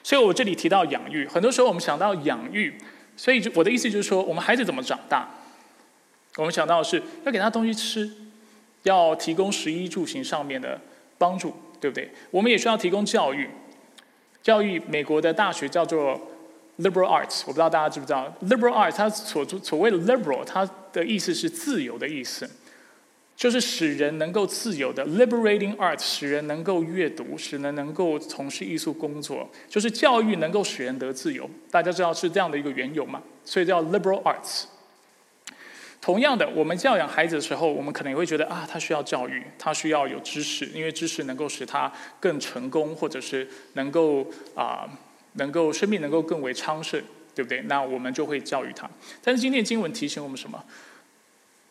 [0.02, 2.74] 所以我这里提到养育，很多时候我们想到养育，
[3.16, 5.30] 所以我的意思就是说，我们孩子怎么长大，
[6.36, 8.10] 我们想到的是要给他东西吃，
[8.82, 10.80] 要提供食衣住行上面的
[11.18, 11.54] 帮助。
[11.80, 12.10] 对不对？
[12.30, 13.48] 我们也需要提供教育，
[14.42, 16.20] 教育美国的大学叫做
[16.80, 22.46] liberal arts，我不知道大家知不知道 liberal arts，它所所谓的 liberal，它的意思是自由的意思，
[23.34, 31.48] 就是使人能够自由的 liberating arts，使人能够阅读，使人能够从事艺术工作，就是教育能够使人得自由。
[31.70, 33.22] 大家知道是这样的一个缘由嘛？
[33.42, 34.64] 所以叫 liberal arts。
[36.00, 44.88] 同样的，我们教养孩子的时候，我们可能也会觉得啊，他需要教育，他需要有知识，因为知识能够使他更成功，或者是能够啊，
[45.34, 47.02] 能够生命能够更为昌盛，
[47.34, 47.60] 对不对？
[47.62, 48.88] 那我们就会教育他。
[49.22, 50.64] 但是今天经文提醒我们什么？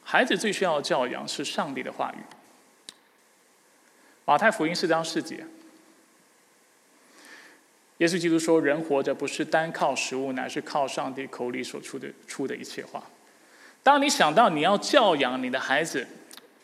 [0.03, 2.21] 孩子最需要教养是上帝的话语。
[4.25, 5.43] 马太福音四章四节，
[7.97, 13.03] 耶稣基督说：“人活着不是单靠食物，乃是靠上帝口里所出的出的一切话。”
[13.81, 16.05] 当你想到你要教养你的孩子，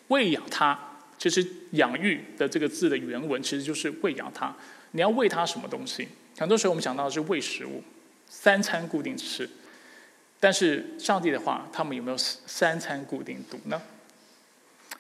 [0.09, 0.77] 喂养他，
[1.17, 4.53] 其实“养育”的这个字的原文其实就是喂养他。
[4.91, 6.07] 你要喂他什么东西？
[6.37, 7.83] 很多时候我们想到的是喂食物，
[8.27, 9.49] 三餐固定吃。
[10.39, 13.81] 但是上帝的话，他们有没有三餐固定读呢？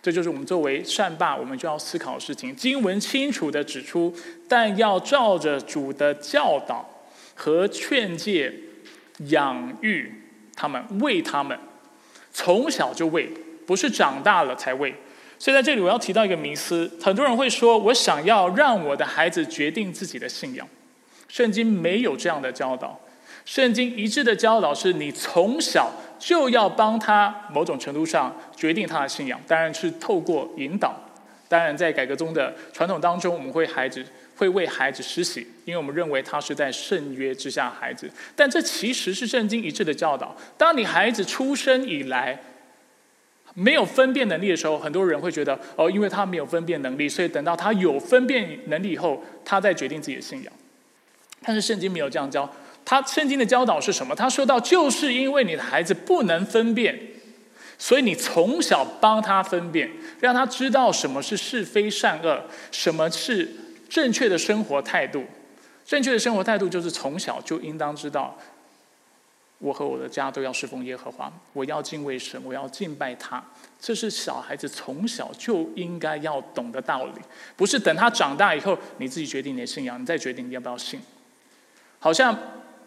[0.01, 2.55] 这就是我们作为善爸，我们就要思考的事情。
[2.55, 4.15] 经文清楚的指出，
[4.47, 6.87] 但要照着主的教导
[7.35, 8.53] 和劝诫
[9.27, 10.11] 养育
[10.55, 11.57] 他们，喂他们。
[12.37, 13.29] 从小就喂，
[13.65, 14.93] 不是长大了才喂。
[15.39, 20.67] 所以在这里我要提到一个迷思：很多人会说，我想要让我的孩子决定自己的信仰。
[21.29, 22.99] 圣经没有这样的教导。
[23.45, 30.93] 圣经一致的教导是你从小就要帮他某种程度上决定他的信仰，当然是透过引导。
[31.47, 34.03] 当然，在改革中的传统当中，我们会孩子
[34.35, 38.09] 会为孩子施洗，因为我们认为他是在圣约之下孩子。
[38.35, 40.35] 但这其实是圣经一致的教导。
[40.57, 42.39] 当你孩子出生以来
[43.53, 50.53] 没有分辨能力的时候，很多人会觉得哦，因为他没有分辨能力，所以等到他有分辨能力以后，他再决定自己的信仰。
[51.41, 52.53] 但是圣经没有这样教。
[52.83, 54.13] 他圣经的教导是什么？
[54.13, 56.99] 他说到，就是因为你的孩子不能分辨。
[57.77, 59.89] 所以你从小帮他分辨，
[60.21, 63.49] 让他知道什么是是非善恶，什么是
[63.89, 65.23] 正确的生活态度，
[65.85, 68.37] 正确的生活态度就是从小就应当知道，
[69.59, 73.43] 我和我的家都要侍奉耶和华，我要敬畏神，我要敬拜他。
[73.79, 77.21] 这是小孩子从小就应该要懂的道理，
[77.55, 80.99] 不是等他长大以后你自己决定你的信仰，你再决定你要不要信。
[81.99, 82.37] 好像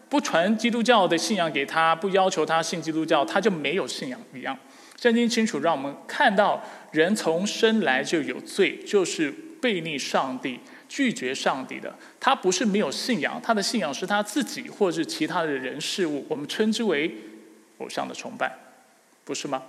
[0.09, 4.57] 不传基督教的信仰给他，不要求他信基督教，他就没有信仰一样。
[4.99, 9.31] 圣经清楚让我们看到，人从生来就有罪，就是
[9.61, 10.59] 背逆上帝。
[10.89, 17.15] 拒绝上帝的，他不是没有信仰，他的信仰是他自己或者是其他的人事物，我们称之为
[17.77, 18.51] 偶像的崇拜，
[19.23, 19.63] 不是吗？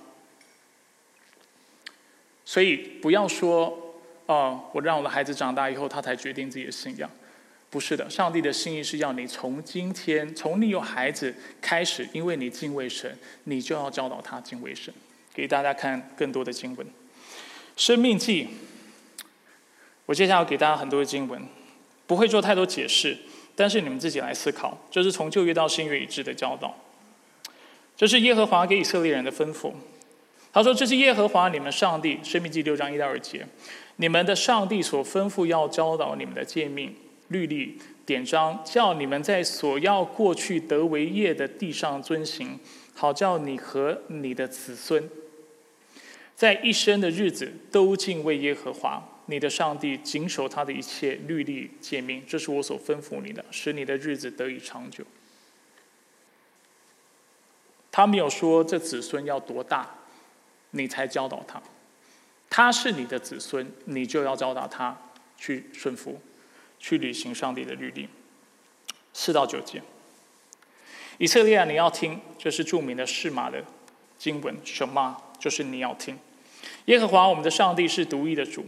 [2.47, 3.95] 所以不要说
[4.27, 7.09] 哦，我让我的孩子长大以后，他才决定自己的信仰，
[7.69, 8.09] 不是的。
[8.09, 14.93] 上帝的心意是要你从今天，从你有孩子开始，因为你敬畏神，你就要教导他敬畏神。
[15.35, 16.87] 给大家看更多的经文，
[17.77, 18.45] 《生命记》。
[20.11, 21.40] 我接下来给大家很多的经文，
[22.05, 23.16] 不会做太多解释，
[23.55, 24.77] 但是你们自己来思考。
[24.90, 26.75] 这是从旧约到新约一致的教导。
[27.96, 29.70] 这是耶和华给以色列人的吩咐。
[30.53, 33.46] 他说：“这是耶和华你们上帝，生命记六章一到二节，
[33.99, 36.92] 你们的上帝所吩咐要教导你们的诫命、
[37.29, 42.59] 律例、典章，叫你们在所要过去得为业的地上遵行，
[42.94, 45.09] 好叫你和你的子孙，
[46.35, 55.05] 在一生的日子都敬畏耶和华。”你的上帝谨守他的一切律例诫命，这是我所吩咐你的，使你的日子得以长久。
[57.93, 59.88] 他没有说这子孙要多大，
[60.73, 61.62] 你才教导他。
[62.49, 65.01] 他是你的子孙，你就要教导他
[65.37, 66.21] 去顺服，
[66.81, 68.09] 去履行上帝的律例。
[69.12, 69.81] 四到九节，
[71.19, 73.64] 以色列，你要听，这是著名的释马的
[74.19, 75.16] 经文，什么？
[75.38, 76.19] 就是你要听，
[76.87, 78.66] 耶和华我们的上帝是独一的主。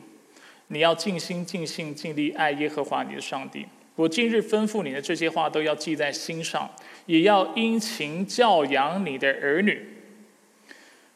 [0.73, 3.67] 你要尽心、尽性、尽力爱耶和华你的上帝。
[3.95, 6.69] 我今日吩咐你的这些话，都要记在心上，
[7.05, 9.87] 也要殷勤教养你的儿女。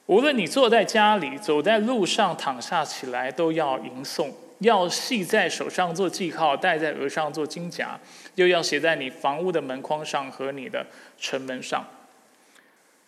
[0.05, 7.99] 无论你坐在家里、走在路上、躺下起来，都要吟诵；要系在手上做记号，戴在额上做金甲，
[8.35, 10.87] 又要写在你房屋的门框上和你的
[11.19, 11.83] 城门上。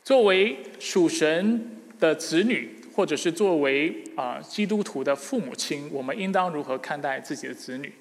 [0.02, 2.77] 作为属神的子女。
[2.98, 7.94] 或者是作为啊基督徒的父母亲，我们应当如何看待自己的子女？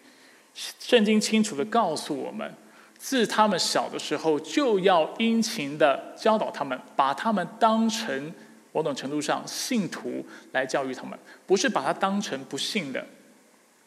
[0.55, 2.51] 圣经清楚的告诉我们，
[2.97, 8.33] 自他们小的时候就要殷勤的教导他们，把他们当成
[8.71, 13.05] 某种程度上信徒来教育他们，不是把他当成不信的，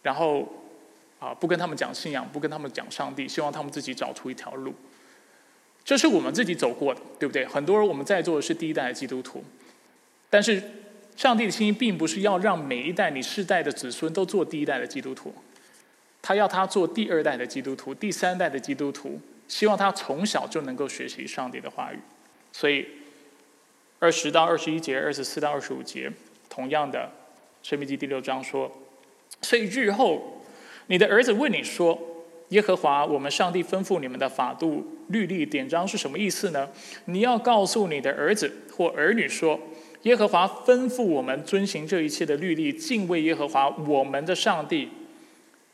[0.02, 0.48] 然后
[1.18, 4.72] 啊不跟他们讲信仰，不跟他们讲上帝，希望他们自己找出一条路。
[5.84, 7.44] 这是我们自己走过的，对不对？
[7.46, 9.42] 很多人我们在座的是第一代基督徒，
[10.30, 10.62] 但是。
[11.20, 15.34] 上帝的心意并不是要让每一代你世代的子孙都做第一代的基督徒，
[16.22, 21.98] 他要他做第二代的基督徒、第三代的基督徒，希望他从小就能够学习上帝的话语。
[22.52, 22.86] 所以，
[23.98, 26.10] 二十到二十一节、二十四到二十五节，
[26.48, 27.00] 同样的，
[27.68, 28.72] 《生命记》第六章说
[29.42, 30.42] ：“所以日后，
[30.86, 32.00] 你的儿子问你说，
[32.48, 36.70] 耶和华我们上帝吩咐你们的法度、律例、典章是什么意思呢？
[37.04, 39.60] 你要告诉你的儿子或儿女说。”
[40.02, 44.88] 耶和华吩咐我们遵行这一切的律例，敬畏耶和华我们的上帝，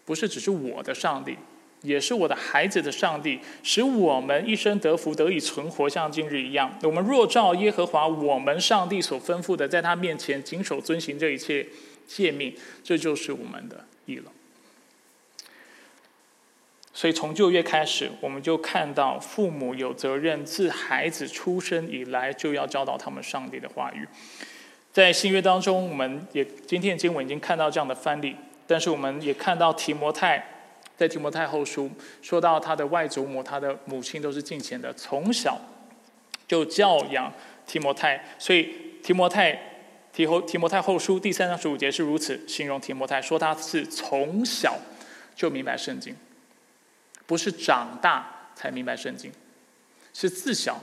[0.04, 1.36] 不是只是我的上帝，
[1.82, 6.76] 也是我的孩子的上帝，使我们一生得福，得以存活，像今日一样。
[6.82, 11.64] 我们若照耶和华我们上帝所吩咐的，在他面前谨守遵行这一切
[12.08, 14.32] 诫命，这就是我们的义了。
[16.96, 24.08] 所以从旧约开始，我们就看到父母有责任自孩子出生以来就要教导他们上帝的话语。
[24.94, 28.34] 在新约当中，我们也今天经文已经看到这样的范例，
[28.66, 30.42] 但是我们也看到提摩太
[30.96, 31.90] 在提摩太后书
[32.22, 35.60] 说到他的外祖母、他的母亲都是敬虔的，从小
[36.48, 37.30] 就教养
[37.66, 38.24] 提摩太。
[38.38, 39.60] 所以提摩太
[40.14, 44.78] 提后提摩太后书第三章十五节是如此形容提摩太，说他是从小
[45.34, 46.16] 就明白圣经。
[47.26, 49.32] 不是长大才明白圣经，
[50.14, 50.80] 是自小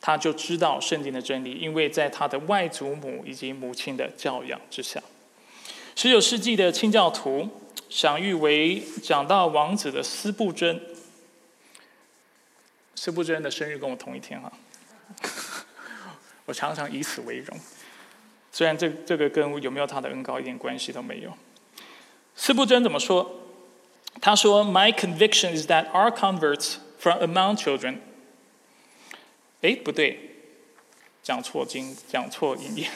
[0.00, 5.02] 他就知道圣经的真理，因为在他的外祖母以及母亲的教养之下。
[5.96, 7.48] 十九世纪的清教徒
[7.88, 10.80] 享誉为讲道王子的斯布真，
[12.94, 14.52] 斯布真的生日跟我同一天哈，
[16.44, 17.58] 我常常以此为荣。
[18.52, 21.32] 虽然这这个跟有没有他的恩高一点关系都没有。
[22.34, 23.45] 斯布真怎么说？
[24.21, 27.99] 他说：“My conviction is that our converts from among children。”
[29.61, 30.17] 哎，不对，
[31.23, 32.91] 讲错经，讲错引言。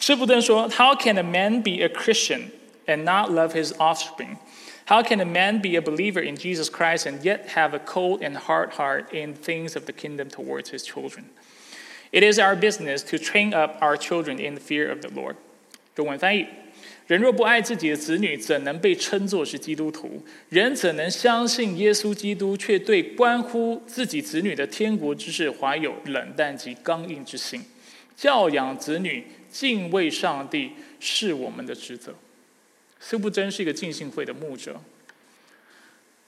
[0.00, 2.50] 斯布登说：“How can a man be a Christian
[2.86, 4.38] and not love his offspring?
[4.86, 8.22] How can a man be a believer in Jesus Christ and yet have a cold
[8.22, 11.26] and hard heart in things of the kingdom towards his children?
[12.10, 15.36] It is our business to train up our children in the fear of the Lord.
[15.94, 16.46] 中文翻译：
[17.13, 20.25] 人若不爱自己的子女，怎能被称作是基督徒？
[20.49, 27.63] 人怎能相信耶稣基督，却对关乎自己子女的天国之事怀有冷淡及刚硬之心？
[28.15, 32.15] 教养子女敬畏上帝是我们的职责。
[32.99, 34.81] 苏布真是一个敬信会的牧者，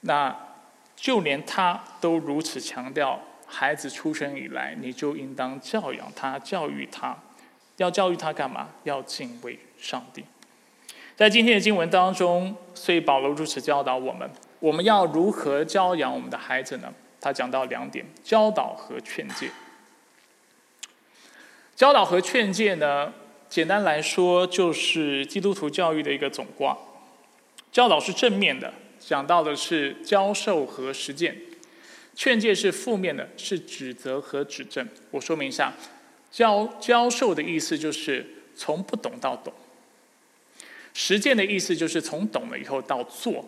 [0.02, 0.54] 那
[0.94, 7.20] 就连他都如此强调，孩子出生以来，你就应当教养他、教育他，
[7.78, 8.68] 要教育他干嘛？
[8.84, 10.22] 要敬畏上帝。
[11.16, 16.92] 在今天的经文当中，所以保罗如此教导我们：我们要如何教养我们的孩子呢？
[17.18, 19.50] 他讲到两点：教导和劝诫。
[21.74, 23.14] 教导和劝诫呢？
[23.48, 26.76] 简单来说，就是基督徒教育的一个总卦。
[27.72, 31.32] 教导是正面的，讲到的是教授和实践；
[32.14, 34.86] 劝诫是负面的，是指责和指正。
[35.12, 35.72] 我说明一下，
[36.30, 39.52] 教教授的意思就是从不懂到懂；
[40.96, 43.44] 实践的意思就是从懂了以后到做。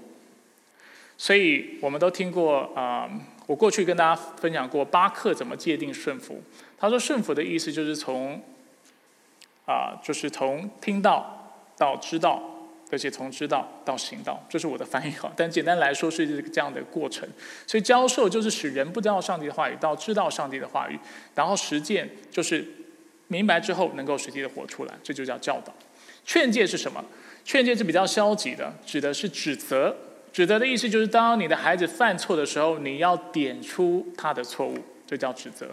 [1.17, 3.11] 所以我们都听过啊，
[3.47, 6.43] 我过去跟大家分享过巴克怎么界定顺服。
[6.79, 8.43] 他说顺服的意思就是从。
[9.71, 12.43] 啊，就是从听到到知道，
[12.91, 15.31] 而且从知道到行道，这是我的翻译哈。
[15.37, 17.29] 但简单来说是这样的过程。
[17.67, 20.99] 所以教授就是使人不知道上帝的话语到知道上帝的话语，
[21.35, 22.67] 然后实践就是
[23.27, 25.71] 明白之后能够实际的活出来，这就叫教导。
[26.25, 27.05] 劝诫是什么？
[27.49, 29.97] 劝诫是比较消极的，指的是指责。
[30.31, 34.77] 指责的意思就是当你的孩子犯错的时候，你要点出他的错误，
[35.07, 35.67] 这叫指责。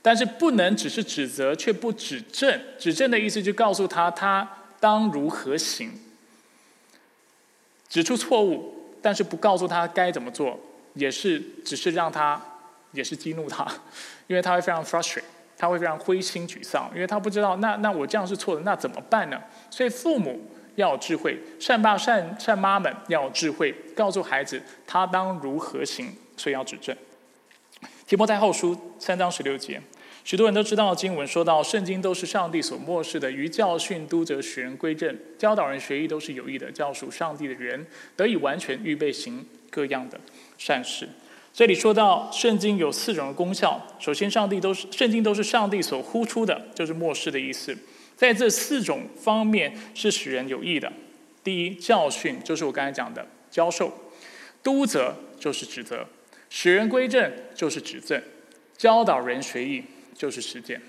[0.00, 4.48] 但是不能只是指责却不指正，指正的意思就告诉他他
[4.80, 5.90] 当如何行，
[7.90, 10.58] 指出错误，但是不告诉他该怎么做，
[10.94, 12.40] 也是只是让他
[12.92, 13.70] 也是激怒他，
[14.28, 15.24] 因为他会非常 frustrated，
[15.58, 19.38] 他会非常灰心沮丧，因为他不知道那那我这样是错的，那怎么办呢？
[19.70, 20.40] 所以父母
[20.78, 26.96] 要智慧，善爸善善妈们要智慧，告诉孩子他当如何行，所以要指正。
[28.06, 29.82] 提摩太后书三章十六节，
[30.22, 40.20] 许多人都知道经文说到，圣经都是上帝所漠视的，于教训、督责、使人归正、教导人学艺，都是有益的，教属上帝的人得以完全预备行各样的
[40.56, 41.08] 善事。
[41.52, 47.76] 这里说到圣经有四种功效，首先，上帝都是圣经都是上帝所呼出的，就是漠视的意思。
[48.18, 50.92] 在这四种方面是使人有益的。
[51.44, 53.86] 第一，教训就是我刚才讲的教授；
[54.60, 56.04] 督责就是指责。
[56.50, 58.20] 使人归正就是指正，
[58.76, 60.82] 教导人学艺就是实践。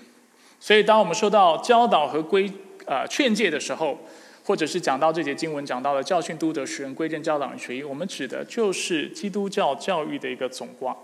[0.58, 2.50] 所以，当我们说到教导和规
[2.86, 3.96] 呃劝诫的时候，
[4.42, 10.96] 或者是讲到这节经文讲到了教训、督责、使人归正、教导人学艺，我们指的就是基督教教育的一个总卦。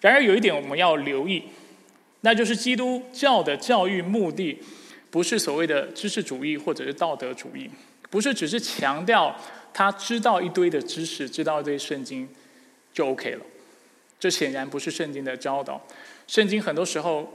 [0.00, 1.42] 然而，有一点我们要留意，
[2.20, 4.60] 那就是基督教的教育目的
[5.12, 7.70] 不是所谓的知识主义或者是道德主义，
[8.10, 9.32] 不是只是强调
[9.72, 12.28] 他知道一堆的知识，知道一堆圣经。
[12.94, 13.40] 就 OK 了，
[14.20, 15.80] 这显然不是圣经的教导。
[16.26, 17.26] 圣经很多时候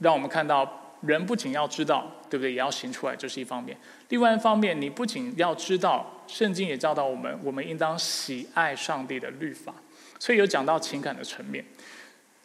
[0.00, 2.52] 让我们看到，人不仅要知道，对不对？
[2.52, 3.74] 也要行出来，这是一方面。
[4.10, 9.74] 另外一方面，你不仅要知道，圣经也教导我们，我们应当喜爱上帝的律法。
[10.18, 11.64] 所以有讲到情感的层面。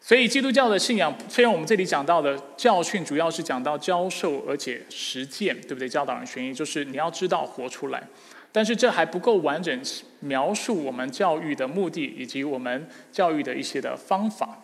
[0.04, 5.88] 所以基督教的信仰，虽然我们这里讲到的教训主要是讲到教授，而且实践，对不对？
[5.88, 8.02] 教导人学艺，就是你要知道活出来。
[8.50, 9.80] 但是这还不够完整
[10.20, 14.58] 描述我们教育的目的以及我们教育的一些的方法，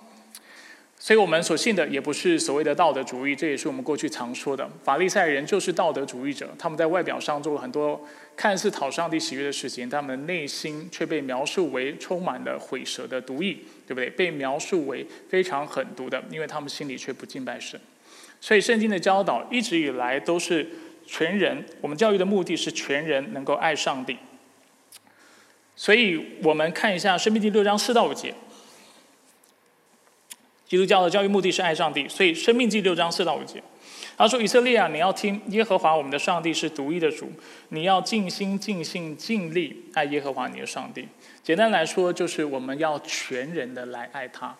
[1.00, 8.00] 所以我们所信的也不是所谓的道德主义，这也是我们过去常说的法利赛人就是道德主义者，他们在外表上做了很多
[8.36, 14.10] 看似讨上帝喜悦的事情，他们内心却被描述为充满了毁舌的毒意，对不对？
[14.10, 17.80] 被描述为非常狠毒的，因为他们心里却不敬拜神。
[18.40, 20.66] 所以圣经的教导一直以来都是。
[21.10, 24.18] 全人，我们教育的目的是全人能够爱上帝。
[25.74, 28.34] 所以我们看一下《生命记》六章四到五节。
[30.68, 33.62] 基督教的教育目的是爱上帝，所以《生命记》六章四到五节，
[34.18, 37.32] 他说：“以色列啊，你要听耶和华我们的上帝是独一的主，
[37.70, 41.08] 你要尽心、尽性、尽力爱耶和华你的上帝。”
[41.42, 44.54] 简单来说，就是我们要全人的来爱他。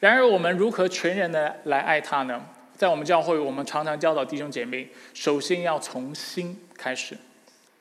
[0.00, 2.44] 然而，我们如何全人的来爱他呢？
[2.76, 7.16] 在我们教会，我们常常教导弟兄姐妹，首先要从心开始。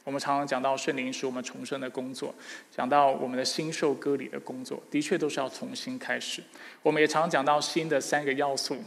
[0.08, 2.34] 我们常常讲到圣灵是我们重生的工作，
[2.74, 6.42] 讲到我们的新受割礼的工作，的确都是要重新开始。
[6.82, 8.82] 我们也常常讲到新的三个要素，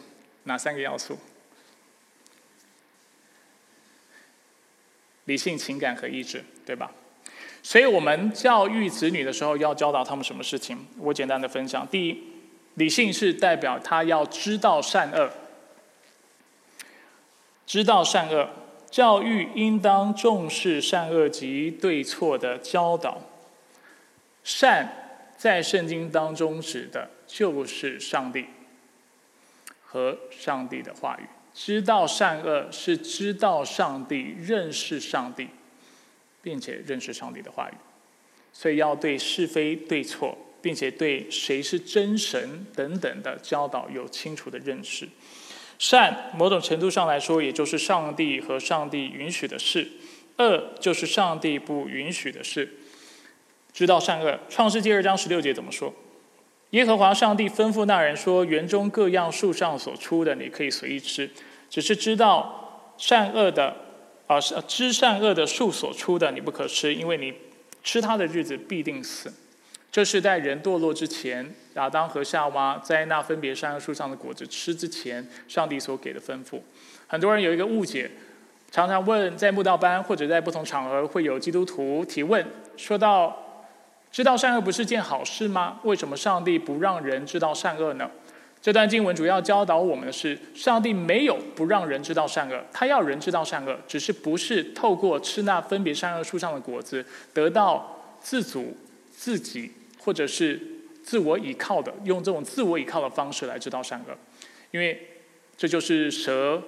[0.44, 1.18] 哪三个要素？
[5.26, 6.90] 理性、情感和意志，对吧？
[7.62, 10.86] 所以我们教育子女的时候，要教导他们什么事情？
[10.96, 12.18] 我简单的分享：第一，
[12.76, 15.30] 理性是代表他要知道善恶，
[17.66, 18.48] 知道善恶。
[18.90, 23.20] 教育应当重视善恶及对错的教导。
[24.42, 28.46] 善在圣经当中指的就是上帝
[29.82, 31.24] 和上帝的话语。
[31.52, 35.48] 知道善恶是知道上帝、认识上帝，
[36.42, 37.74] 并且认识上帝的话语。
[38.52, 45.08] 所以要对是非对错，并且对谁是真神等等的教导有清楚的认识。
[45.80, 49.82] 善，某种程度上来说，也就是上帝和上帝允许的事；
[50.36, 52.70] 恶，就是上帝不允许的事。
[53.72, 55.94] 知道善恶，创世纪二章十六节怎么说？
[56.72, 61.26] 耶和华上帝吩咐那人说：“园中各样树上所出的，你可以随意吃；
[61.70, 63.74] 只是知道善恶的，
[64.26, 67.32] 啊，知善恶的树所出的，你不可吃，因为你
[67.82, 69.32] 吃它的日子必定死。”
[69.90, 76.60] 这是在人堕落之前，亚当和夏娃在那分别善恶树上的果子吃之前，上帝所给的吩咐。
[77.06, 78.10] 很多人有一个误解，
[78.70, 82.44] 常常问在慕道班或者在不同场合会有基督徒提问，
[82.76, 83.34] 说到
[84.12, 85.80] 知道善恶不是件好事吗？
[85.84, 88.10] 为什么上帝不让人知道善恶呢？
[88.60, 97.02] 这段经文主要教导我们的是，上帝没有不让人知道善恶，他要人知道善恶，只是不是透过吃那分别善恶树上的果子
[97.32, 98.76] 得到自主
[99.10, 99.72] 自己。
[100.02, 100.58] 或者是
[101.10, 104.16] 自我依靠的，用这种自我依靠的方式来知道善恶，
[104.70, 105.08] 因为
[105.56, 106.62] 这就是蛇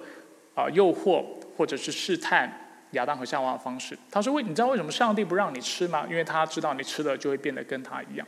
[0.53, 1.23] 啊诱惑
[1.55, 2.51] 或者是试探
[2.91, 3.97] 亚当和夏娃的方式。
[4.11, 6.05] 他说：“为你知道为什么上帝不让你吃吗？
[6.09, 8.27] 因为他知道你吃了就会变得跟他一样。”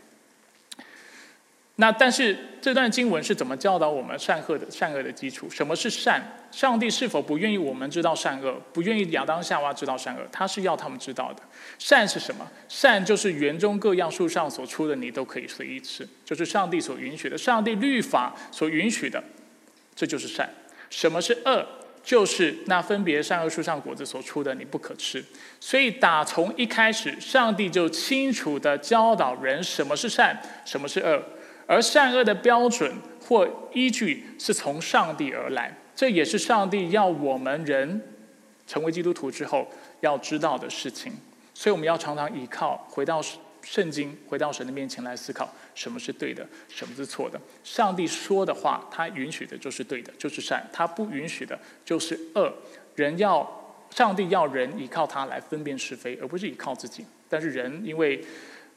[1.78, 5.49] 那但是这段经文是怎么教导我们善恶的善恶的基础？
[5.49, 6.21] 什么是善？
[6.49, 8.53] 上帝是否不愿意我们知道善恶？
[8.71, 10.21] 不愿意亚当夏娃知道善恶？
[10.32, 11.43] 他是要他们知道的。
[11.78, 12.49] 善是什么？
[12.69, 19.21] 善就是园中各样树上所出的，你都可以随意吃，就是上帝所允许的，上帝律法所允许的，
[19.93, 20.49] 这就是善。
[20.89, 21.67] 什么是恶？
[22.01, 25.26] 就是那分别善恶树上果子所出的，你不可吃。
[25.59, 31.21] 所以打从一开始，上帝就清楚的教导人什么是善，什么是恶。
[31.68, 38.01] 而善恶的标准或依据是从上帝而来，这也是上帝要我们人
[38.68, 39.68] 成为基督徒之后
[40.01, 41.11] 要知道的事情。
[41.53, 43.22] 所以我们要常常依靠回到
[43.61, 47.39] 圣经，回到神的面前来思考什么是对的，什么是错的。
[47.63, 52.53] 上帝说的话，他允许的就是对的，就是善；他不允许的就是恶。
[52.95, 53.49] 人要
[53.89, 57.05] 上帝要人依靠他来分辨是非，而不是依靠自己。
[57.28, 58.24] 但是人因为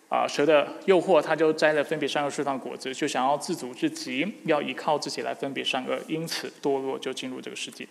[0.09, 7.86] 啊，蛇的诱惑，他就摘了分别善恶树上的果子，就想要自主自己，要依靠自己来分别善恶，因此堕落就进入这个世界。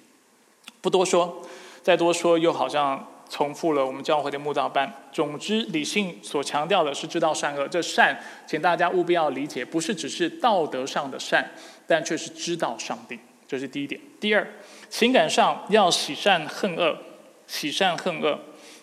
[0.81, 1.45] 不多说，
[1.83, 4.91] 再多说又好像重复了我们教会的慕道班。
[5.13, 7.67] 总之，理性所强调的是知道善恶。
[7.67, 11.51] 这善，请大家务必要理解，不是只是道德上的善，
[11.85, 13.19] 但却是知道上帝。
[13.47, 14.01] 这是第一点。
[14.19, 14.47] 第二，
[14.89, 16.97] 情感上要喜善恨恶，
[17.45, 18.39] 喜善恨恶。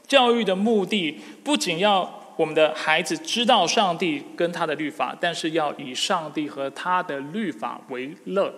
[0.06, 2.20] 教育的目的不仅要。
[2.36, 8.52] 我们的孩子知道上帝跟他的律法，但是要以上帝和他的律法为乐。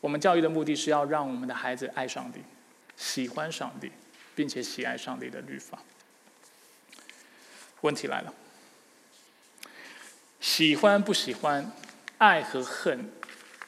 [0.00, 2.40] 我们教育的目的是要让我们的孩子爱上帝、
[2.96, 3.92] 喜欢上帝，
[4.34, 5.78] 并且喜爱上帝的律法。
[7.82, 8.32] 问题来了：
[10.40, 11.70] 喜欢不喜欢、
[12.16, 13.10] 爱和恨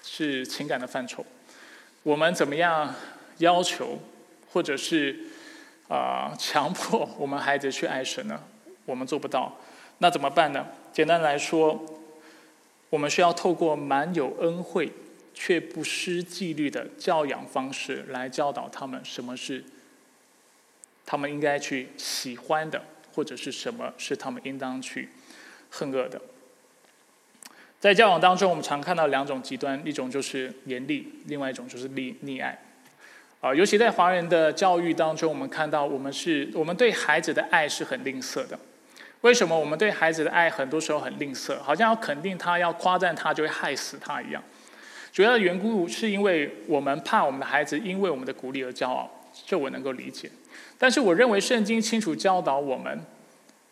[0.03, 1.27] 是情感的范畴。
[2.03, 2.95] 我们怎么样
[3.39, 4.01] 要求，
[4.51, 5.27] 或者是？
[5.91, 8.41] 啊，强迫我们孩子去爱神呢？
[8.87, 9.57] 我们做不到，
[9.99, 10.65] 那怎么办呢？
[10.93, 11.85] 简单来说，
[12.91, 14.93] 我们需要透过满有恩惠
[15.35, 19.65] 却不失纪律的教养方式来教导他们什么是
[21.05, 25.09] 他们应该去喜欢的，或者是什么是他们应当去
[25.71, 26.23] 恨恶的。
[27.81, 32.57] 在教养当中，我们常看到两种极端，一种就是严厉，另外一种就是溺溺爱。
[33.41, 38.59] 啊，尤其在华人的教育当中，我们看到我们是我们对孩子的爱是很吝啬的。
[39.23, 41.59] 为什么我们对孩子的爱很多时候很吝啬？
[41.59, 44.43] 好像要肯定他、要夸赞他，就会害死他一样。
[45.11, 49.11] 主要的缘故是因为我们怕我们的孩子因为我们的鼓励而骄傲，
[49.47, 50.31] 这我能够理解。
[50.77, 53.01] 但是我认为圣经清楚教导我们，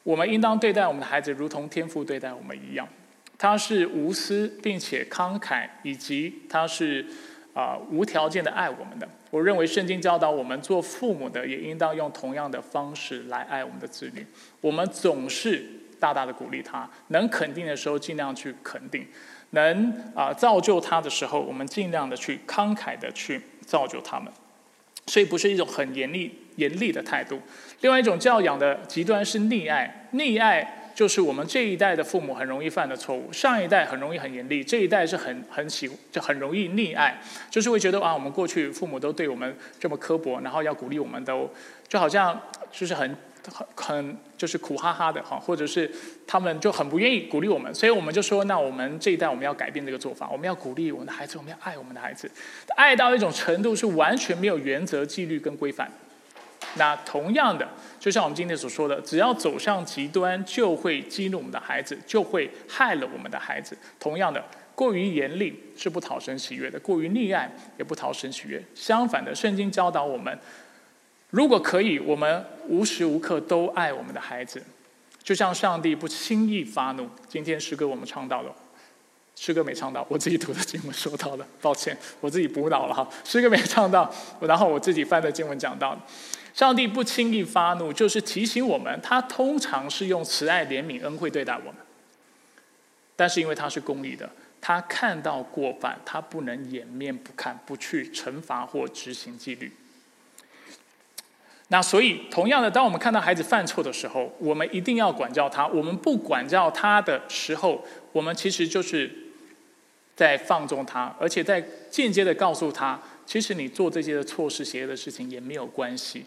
[0.02, 2.88] 我们应当对待我们的孩子如同天父对待我们一样。
[3.36, 7.04] 他是无私并且慷慨，以及他是。
[7.54, 14.26] 啊，无条件的爱我们的，我认为圣经教导我们做父母的也应当用同样的方式来爱我们的子女。
[14.60, 15.64] 我们总是
[16.00, 19.06] 大大的鼓励他，能肯定的时候尽量去肯定，
[19.50, 24.32] 能啊造就他的时候，我们尽量的去慷慨的去造就他们。
[25.06, 27.36] 所以不是一种很严厉严厉的态度；
[27.80, 33.32] 另外一种教养的极端是溺爱，溺爱就是我们这一代的父母很容易犯的错误。
[33.32, 37.16] 上一代很容易很严厉，这一代是很很喜就很容易溺爱，
[37.48, 41.48] 就是会觉得啊，我们过去父母都对我们这么刻薄，然后要鼓励我们都
[41.86, 42.40] 就好像
[42.72, 43.16] 就是很。
[43.50, 45.90] 很很就是苦哈哈的哈，或者是
[46.26, 52.30] 他们就很不愿意鼓励我们，所以我们就说，那我们这一代我们要改变这个做法，我们要鼓励我们的孩子，我们要爱我们的孩子，
[52.76, 55.90] 爱到一种程度是完全没有原则、纪律跟规范。
[56.74, 57.66] 那同样的，
[57.98, 63.76] 就像我们今天所说的，只要走向极端，就会激怒我们的孩子，就会害了我们的孩子。
[63.98, 64.44] 同样的，
[64.74, 68.62] 过于严厉是不讨神喜悦的，过于溺爱也不讨神喜悦。
[68.74, 70.38] 相反的，圣经教导我们。
[71.30, 74.62] 如果可以，我们无时无刻都爱我们的孩子，
[75.22, 77.06] 就像上帝不轻易发怒。
[77.28, 78.54] 今天诗歌我们唱到了，
[79.36, 83.06] 诗歌没唱到，我自己读的经文说到了，抱歉，我自己补脑了哈。
[83.24, 85.94] 诗歌没唱到，然后我自己翻的经文讲到，
[86.58, 91.74] 上帝不轻易发怒，就是提醒我们，他通常是用慈爱、怜悯、恩惠对待我们。
[93.14, 94.28] 但是因为他是公义的，
[94.60, 99.70] 他看到过犯，他不能掩面不看，不去惩罚或执行纪律。
[101.68, 105.64] 那所以，同样的，当我们看到孩子犯错的时候，我们一定要管教他。
[105.68, 109.08] 我们不管教他的时候，我们其实就是
[110.16, 116.26] 在放纵他，而且在间接的告诉他，其实你做这些的错事、邪恶的事情也没有关系。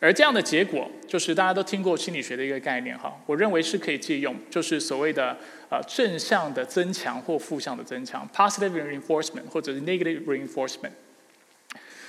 [0.00, 5.36] 而这样的结果，就是大家都听过心理学的一个概念哈，我认为是可以借用，就是所谓的
[5.68, 10.92] 呃正向的增强或负向的增强 （positive reinforcement） 或者是 negative reinforcement。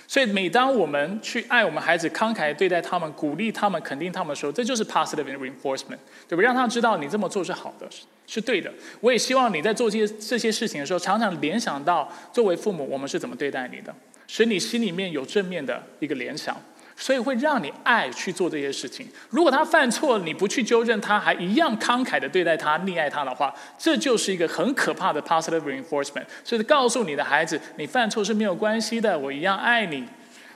[0.07, 6.41] 所以，每当我们去爱我们孩子、慷慨对待他们、鼓励他们、肯定他们的时候，这就是 positive reinforcement，对不？
[6.41, 7.87] 让他知道你这么做是好的，
[8.27, 8.69] 是对的。
[8.99, 13.95] 我也希望你在做这些这些事情的时候，常常联想到作为父母我们是怎么对待你的，
[14.27, 16.61] 使你心里面有正面的一个联想。
[17.01, 19.07] 所以会让你爱去做这些事情。
[19.31, 26.25] 如果他犯错，你不去纠正他，还一样慷慨的对待他、溺爱他的话，这就是一个很可怕的 positive reinforcement。
[26.43, 30.07] 所以告诉你的孩子，你犯错是没有关系的，我一样爱你。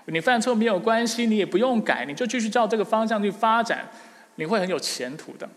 [0.06, 3.89] 你犯错没有关系，你也不用改，你就继续照这个方向去发展，
[4.36, 5.50] 你会很有前途的。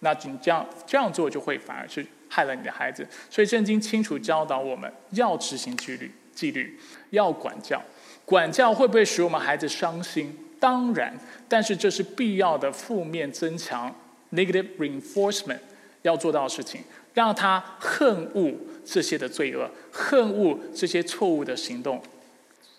[0.00, 3.06] 那你这样这样做，就会反而是害了你的孩子。
[3.30, 6.76] 所以圣经清楚教导我们要执行纪律，纪律
[7.10, 7.80] 要管教。
[8.26, 10.36] 管教会不会使我们孩子伤心？
[10.58, 11.18] 当然，
[11.48, 13.94] 但是这是必要的负面增强
[14.32, 15.60] （negative reinforcement）
[16.02, 16.82] 要做到的事情，
[17.14, 18.52] 让他恨恶
[18.84, 22.02] 这些的罪恶，恨恶这些错误的行动、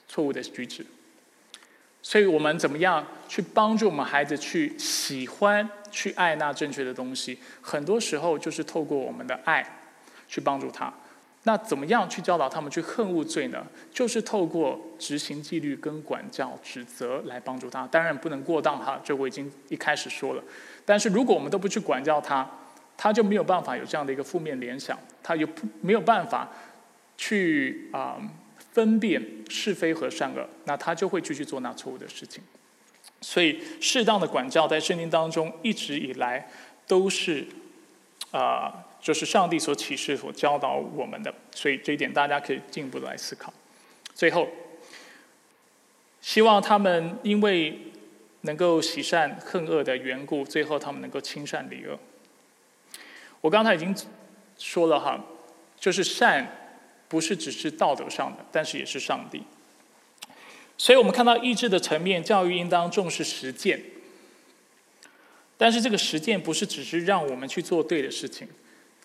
[0.07, 0.85] 错误的举止。
[2.01, 7.37] 所以我们怎么样去帮助我们孩子去喜欢、去爱那正确的东西？
[7.61, 9.65] 很多时候就是透过我们的爱
[10.27, 10.93] 去帮助他。
[11.47, 13.65] 那怎么样去教导他们去恨恶罪呢？
[13.89, 17.87] 就是透过执行纪律跟管教、指责来帮助他。
[17.87, 20.43] 当然不能过当哈，这我已经一开始说了。
[20.83, 22.45] 但是如果我们都不去管教他，
[22.97, 26.51] 他就没有办法有这样的一个负面联想，他又不没有办法
[27.15, 28.17] 去啊
[28.73, 32.43] 分辨是非和善恶，那他就会继续做那错误的事情。
[33.21, 36.49] 所以适当的管教在圣经当中一直以来
[36.85, 37.47] 都是
[38.31, 38.83] 啊。
[38.99, 43.53] 就是上帝所启示、所教导我们的，所以这一点大家可以进一步的来思考。
[44.13, 44.47] 最后，
[46.21, 47.79] 希望他们因为
[48.41, 51.97] 能够喜善恨恶的缘故，最后他们能够亲善离恶。
[53.41, 53.95] 我刚才已经
[54.57, 55.23] 说了哈，
[55.79, 56.75] 就是善
[57.07, 59.43] 不是只是道德上的，但是也是上帝。
[60.77, 63.81] 所以我们看到意志的层面，教育应当重视实践，
[65.57, 68.47] 但是这个实践不是只是让我们去做对的事情。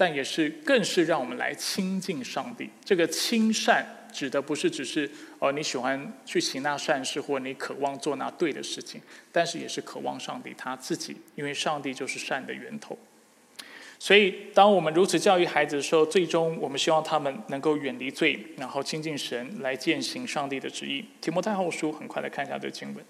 [0.03, 2.69] 但也是，更是让我们来亲近上帝。
[2.85, 9.01] 这个亲善指的不是只是哦你喜欢去行那善事，或你渴望做那对的事情，
[9.31, 12.99] 但是也是渴望上帝他自己，因为上帝就是善的源头。
[14.01, 21.05] 所以，当我们如此教育孩子的时候，最终我们希望他们能够远离罪，然后亲近神，来践行上帝的旨意。
[21.21, 23.05] 提摩太后书，很快来看一下这经文。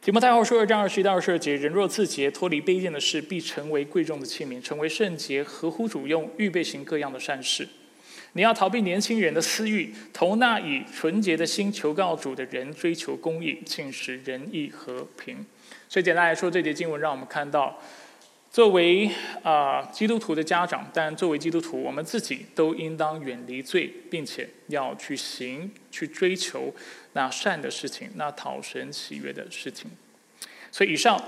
[0.00, 7.68] 提摩太后说二章二十一到二十二节：人若自洁，脱离卑贱的事，必成为贵重的器皿，成为圣洁，合乎主用，预备行各样的善事。
[8.34, 15.44] 你要逃避年轻人的私欲，同那以纯洁的心求告主的人，追求公义、信实、仁义、和平。
[15.88, 17.78] 所以简单来说，这节经文让我们看到，
[18.50, 19.10] 作为
[19.42, 26.74] 啊基督徒的家长，但作为基督徒，我们自己都应当远离罪，并且要去行、去追求。
[27.12, 29.90] 那善的事情，那讨神喜悦的事情，
[30.70, 31.20] 所以以上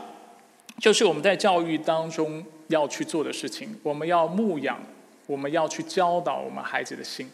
[0.78, 3.76] 就是我们在教育当中要去做的事情。
[3.82, 4.80] 我们要牧养，
[5.26, 7.28] 我们要去教导我们孩子的心。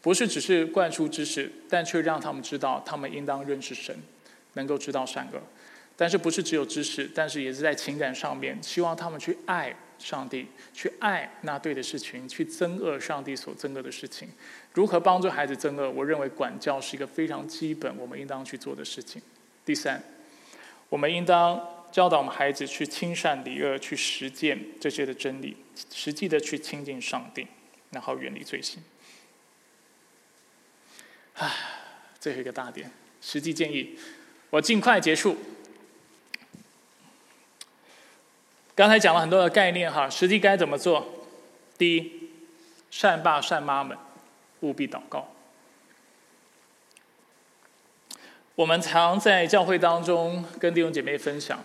[0.00, 3.94] 不是只是灌输知识，但却让他们知道他们应当认识神，
[4.54, 5.40] 能够知道善恶。
[6.02, 14.28] 但是不是只有知识，但是也是在情感上面，希望他们去爱上帝，去爱那对的事情，去憎恶上帝所憎恶的事情。
[14.72, 15.88] 如何帮助孩子憎恶？
[15.88, 19.22] 我认为管教是一个非常基本，我们应当去做的事情。
[19.64, 20.02] 第三，
[20.88, 25.56] 我们应当教导我们孩子去亲善离恶，去实践这些的真理，
[25.94, 27.46] 实际的去亲近上帝，
[27.90, 28.82] 然后远离罪行。
[31.34, 31.48] 唉，
[32.18, 32.90] 最后一个大点，
[33.20, 33.96] 实际建议，
[34.50, 35.38] 我尽快结束。
[38.74, 41.06] 刚才讲了很多的概念哈，实际该怎么做？
[41.76, 42.30] 第一，
[42.90, 43.96] 善爸善妈们
[44.60, 45.28] 务必祷告。
[48.54, 51.62] 我们常在教会当中跟弟兄姐妹分享，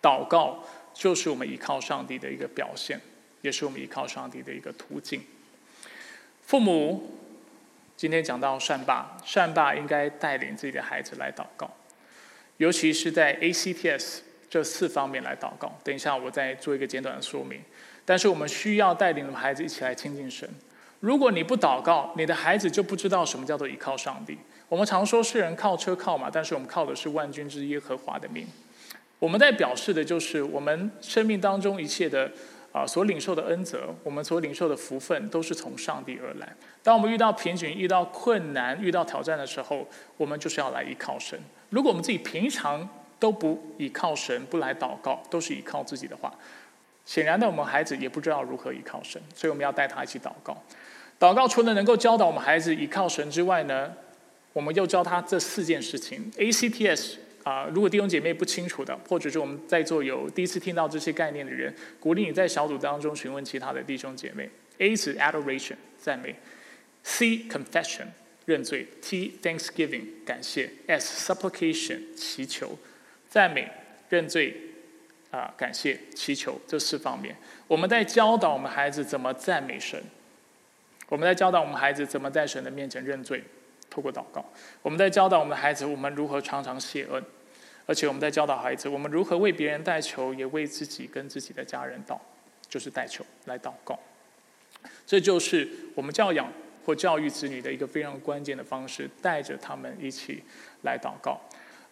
[0.00, 0.64] 祷告
[0.94, 3.00] 就是我们依靠上帝的一个表现，
[3.42, 5.22] 也是我们依靠上帝的一个途径。
[6.42, 7.12] 父母。
[7.98, 11.70] 今天讲到善爸，善爸应该带领自己的孩子来祷告，
[12.58, 14.18] 尤其是在 ACTS
[14.48, 15.72] 这四方面来祷告。
[15.82, 17.60] 等一下我再做一个简短的说明。
[18.04, 20.48] 但是我们需要带领我们孩子一起来亲近神。
[21.00, 24.38] 如果你不祷告，你的孩子就不知道什么叫做依靠上帝。
[24.68, 28.46] 我们常说世人靠车靠马，但是我们靠的是万军之耶和华的命。
[29.18, 32.30] 我们在表示的就是我们生命当中一切的。
[32.72, 36.54] 啊，所领受的恩泽，我们所领受的福分，都是从上帝而来。
[36.82, 39.88] 当我们遇到贫穷、遇到困难、遇到挑战的时候，
[40.18, 41.40] 我们就是要来依靠神。
[41.70, 42.86] 如果我们自己平常
[43.18, 46.32] 都不依靠神，不来祷告，都是依靠自己的话，
[47.04, 49.20] 显然的，我们孩子也不知道如何依靠神。
[49.34, 50.56] 所以我们要带他一起祷告。
[51.18, 53.92] 祷告除了能够教导我们孩子依靠神之外呢，
[54.52, 56.30] 我们又教他这四件事情。
[56.36, 57.16] ACTS。
[57.46, 64.50] 啊，如果弟兄姐妹不清楚的，或者是我们在座有第一次听到这些概念的人，鼓励你在小组当中询问其他的弟兄姐妹。
[64.78, 66.34] A 是 adoration 赞美
[67.04, 68.06] ，C confession
[68.46, 72.76] 认罪，T thanksgiving 感谢，S supplication 祈求
[73.36, 73.70] 赞美
[74.08, 74.56] 认罪
[75.30, 77.36] 啊感谢祈求这四方面，
[77.68, 80.02] 我们在教导我们孩子怎么赞美神，
[81.10, 83.44] 我们在教导我们孩子怎么在神的面前认罪，
[83.90, 84.42] 透过祷告，
[84.80, 87.22] 我们在教导我们的孩子我们如何常常谢恩。
[87.84, 92.18] 而且我们在教导孩子，我们如何为别人代求，也为自己跟自己的家人祷，
[92.70, 93.98] 就是代求来祷告。
[95.06, 96.50] 这就是我们教养
[96.86, 100.42] 或教育子女的一个非常关键的方式，带着他们一起
[100.84, 101.38] 来祷告。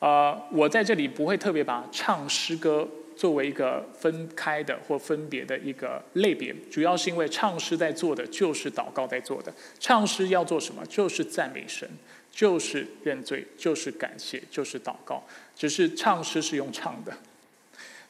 [0.05, 2.86] 呃，我在这里不会特别把唱诗歌
[3.16, 9.50] 作为一个分开的或分别的一个类别，主要是因为唱诗在做的就是祷告在做的。
[9.80, 10.84] 唱诗要做什么？
[10.84, 11.88] 就是赞美神。
[12.30, 15.22] 就是认罪，就是感谢，就是祷告。
[15.55, 17.12] 只是唱诗是用唱的，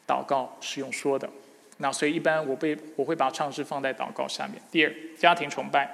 [0.05, 1.29] 祷告是用说的。
[1.77, 4.55] 那所以一般我被我会把唱诗放在祷告下面。
[4.73, 5.89] 第二，家庭崇拜，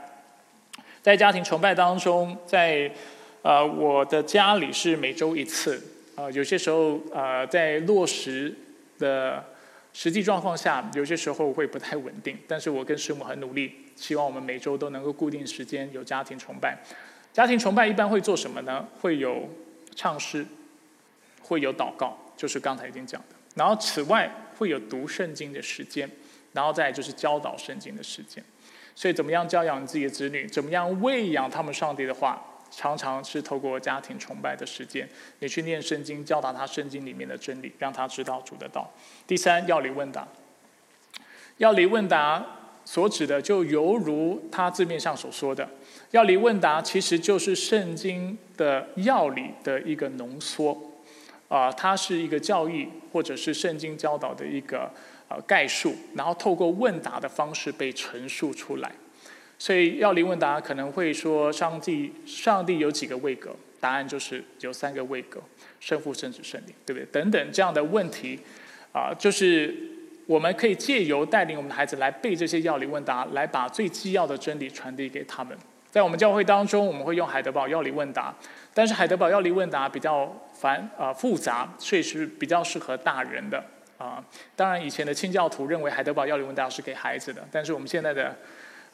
[1.03, 2.89] 在家庭崇拜当中，在
[3.43, 5.83] 呃我的家里是每周一次。
[6.17, 8.55] 呃，有些时候呃在落实
[8.99, 9.43] 的
[9.93, 12.37] 实际状况下，有些时候会不太稳定。
[12.47, 16.79] 但是我跟师母很努力，希望我们每周都能够固定时间有家庭崇拜。
[17.33, 18.87] 家庭崇拜一般会做什么呢？
[19.01, 19.49] 会有
[19.95, 20.45] 唱诗，
[21.41, 23.37] 会有祷告，就是刚才已经讲的。
[23.55, 26.11] 然后此外会有读圣经的时间，
[26.53, 28.45] 然后再就是教导圣经的时间。
[28.95, 30.47] 所以怎么样教养自己的子女？
[30.47, 32.45] 怎么样喂养他们上帝的话？
[32.71, 35.09] 常常是透过家庭崇拜的时间，
[35.41, 38.91] 你去念圣经，教导他圣经里面的真理，让他知道主的道。
[39.27, 40.27] 第三，要理问答。
[41.59, 42.43] 要理问答
[42.87, 45.69] 所指的，就犹如他字面上所说的。
[46.13, 50.77] 要理问答其实就是圣经的要理的一个浓缩，
[51.49, 54.91] 啊，它是一个教义或者是圣经教导的一个
[55.29, 58.91] 呃概述，然后透过问答的方式被陈述出来。
[59.61, 63.55] 所以要理问答可能会说，上帝上帝有几个位格？
[63.79, 65.39] 答案就是有三个位格：
[65.81, 67.05] 圣父、圣子、圣灵，对不对？
[67.13, 68.41] 等等这样的问题，
[68.91, 69.75] 啊，就是
[70.25, 75.55] 我们可以借由带领我们的孩子来背这些要理问答，来把最基要的真理传递给他们。
[75.91, 78.35] 在我们教会当中，我们会用海德堡要理问答，
[78.73, 83.63] 但是海德堡要理问答比较繁啊复杂，所以是比较适合大人的
[83.99, 84.25] 啊。
[84.57, 88.37] 当然，以前的清教徒认为海德堡要理问答是给孩子的，但是我们现在的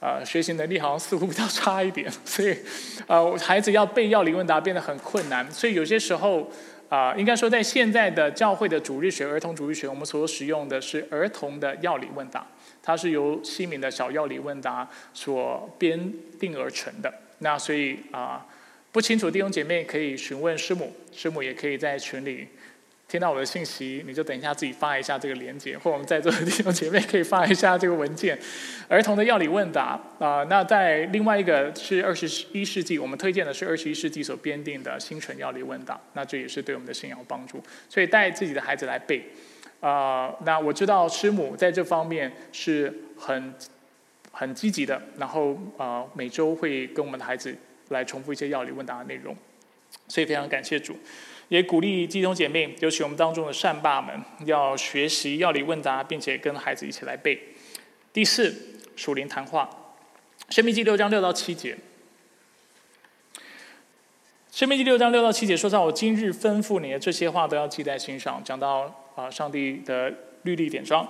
[0.01, 2.57] 呃学习能力好像似乎比较差一点， 所以
[3.07, 5.51] 呃孩子要背要理问答变得很困难。
[5.51, 6.51] 所以有些时候
[6.89, 12.47] 啊，应该说在现在的教会的主日学、儿童主日学，我们所使用的是儿童的要理问答。
[12.83, 17.13] 它是由西敏的小药理问答所编定而成的。
[17.39, 18.47] 那所以啊，
[18.93, 22.47] 不清楚弟兄姐妹可以询问师母，师母也可以在群里
[23.09, 28.37] 听到我的信息，你就等一下自己发一下这个链接，或我们在座的弟兄姐妹可以发一下这个文件。
[28.89, 37.63] 儿童的药理问答啊，那在另外一个是二十一世纪，我们推荐的是二十一世纪所编定的新纯药理问答，那这也是对我们的信仰帮助。
[37.89, 39.23] 所以带自己的孩子来背
[39.79, 43.55] 啊，那我知道师母在这方面是很
[44.33, 47.57] 很积极的，然后啊每周会跟我们的孩子
[47.91, 49.37] 来重复一些药理问答的内容，
[50.09, 50.99] 所以非常感谢主。
[51.49, 57.41] 也鼓励弟兄姐妹，尤其我们当中的善爸们，要学习药理问答，并且跟孩子一起来背。
[58.13, 58.53] 第四，
[58.97, 59.71] 属灵谈话，
[60.55, 61.75] 《生命记》六章六到七节，
[64.51, 71.07] 《生命记》六章六到七节说到：“我今日吩咐你的这些话，都要记在心上。”讲到啊，上帝的律例典章，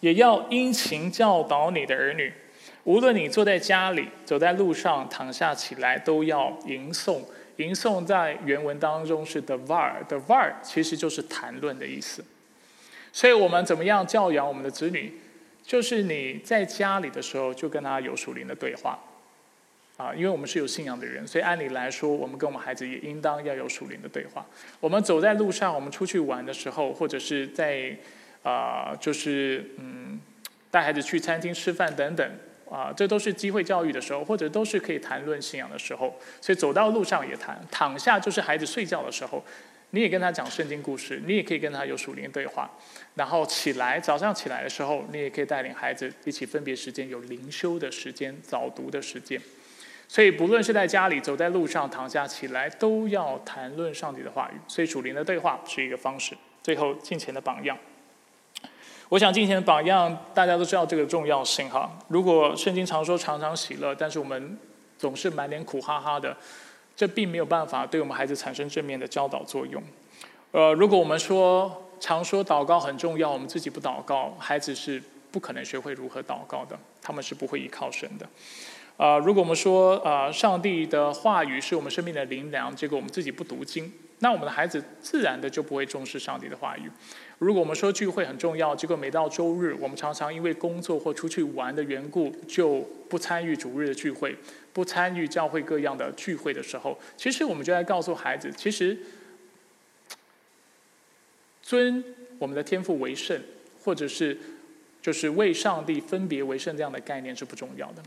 [0.00, 2.30] 也要殷勤教导你的儿女。
[2.84, 7.20] 无论你坐在家里，走在路上，躺下起来，都要吟诵。
[7.58, 12.24] 吟诵在原文当中是 the var，the var 其实就是谈论的意思。
[13.12, 15.12] 所以我们怎么样教养我们的子女？
[15.64, 18.98] 就是你在家里的时候就跟他有属灵的对话，
[19.96, 24.46] 啊，因为我们是有信仰的人，所以按理来说，我们跟我们孩子也应当要有属灵的对话。
[24.80, 27.94] 我们走在路上，我们出去玩的时候，或者是在
[28.42, 30.18] 啊，就是嗯，
[30.70, 32.30] 带孩子去餐厅吃饭等等。
[32.70, 36.14] 啊，这都是机会教育的时候，或者都是可以谈论信仰的时候。
[36.40, 39.42] 所以走到路上也谈，躺下就是孩子睡觉的时候，
[39.90, 42.70] 你也跟他讲圣经故事，你也可以跟他有属灵对话。
[43.14, 49.40] 然后起来，早上起来的时候，你也可以带领孩子一起分别时间，有灵修的时间、早读的时间。
[50.06, 54.58] 所以不论是在家里、走在路上、躺下起来，都要谈论上帝的话语。
[54.66, 56.36] 所以属灵的对话是一个方式。
[56.62, 57.76] 最后，金钱的榜样。
[59.10, 61.90] 我想，今天的榜样，大家都知道这个重要性哈。
[62.08, 64.58] 如果圣经常说常常喜乐，但是我们
[64.98, 66.36] 总是满脸苦哈哈的，
[66.94, 69.82] 这并没有办法对我们孩子产生正面的教导作用。
[70.52, 75.02] 呃，如果我们说常说祷告很重要，我们自己不祷告，孩子是
[75.32, 78.28] 不可能学会如何祷告的，他们是不会依靠神的。
[78.98, 86.90] 啊，如果我们说啊，上帝的话语是我们生命的灵粮，结果我们自己不读经，那我们的孩子自然的就不会重视上帝的话语。
[87.38, 94.36] 如果我们说聚会很重要，结果每到周日，我们常常因为工作或出去玩的缘故，就不参与主日的聚会，
[94.72, 98.98] 不参与教会各样的聚会的时候，其实我们就在告诉孩子，其实
[101.62, 102.04] 尊
[102.40, 103.40] 我们的天赋为圣，
[103.84, 104.36] 或者是
[105.00, 108.02] 就是为上帝分别为圣这样的概念是不重要的。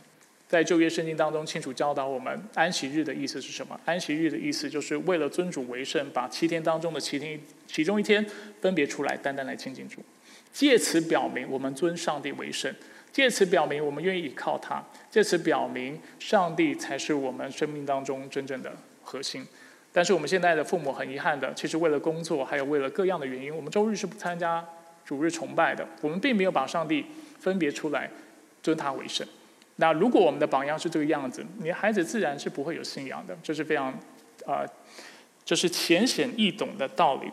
[0.52, 3.80] 在旧约圣经当中，清楚教导我们安息日的意思是什么？
[3.86, 8.26] 安息日的意思就是为了尊主为圣，把七天当中的七天其中一天
[8.60, 10.04] 分别出来，单单来亲近主，
[10.52, 12.70] 借此表明我们尊上帝为圣，
[13.14, 19.47] 借此表明我们愿意依靠他，借此表明上帝才是我们生命当中真正的核心。
[19.93, 24.68] 但是我们现在的父母很遗憾的，其实为了工作，还有为了各样的原因，我们周日是不参加
[25.06, 25.88] 主日崇拜的。
[26.02, 27.06] 我们并没有把上帝
[27.39, 28.12] 分别出来，
[28.62, 29.26] 尊他为圣。
[29.82, 33.88] 那如果我们的榜样是这个样子，你孩子自然是不会有信仰的，这是非常，
[34.46, 34.64] 啊，
[35.44, 37.32] 这是浅显易懂的道理。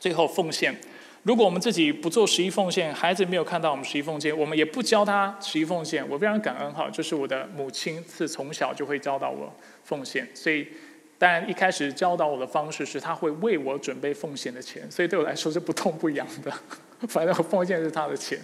[0.00, 0.74] 最后奉献，
[1.22, 9.54] 如果我们自己不做十一奉献，孩子没有看到我们十一奉献，我们也不教他十一奉献，我非常感恩哈，就是我的母亲是从小就会教导我
[9.84, 10.66] 奉献，所以
[11.18, 16.52] 当然一开始教导我的方式是他会为我准备奉献的钱，所以对我来说是不痛不痒的，
[17.06, 18.40] 反正奉献是他的钱。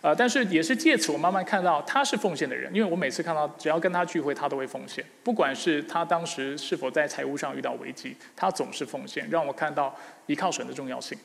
[0.00, 9.92] 呃，但是也是借此，我慢慢看到他是奉献的人，因为我每次看到只要跟他聚会，他都会奉献，不管是他当时是否在财务上遇到危机，他总是奉献，让我看到
[10.26, 11.18] 依靠神的重要性。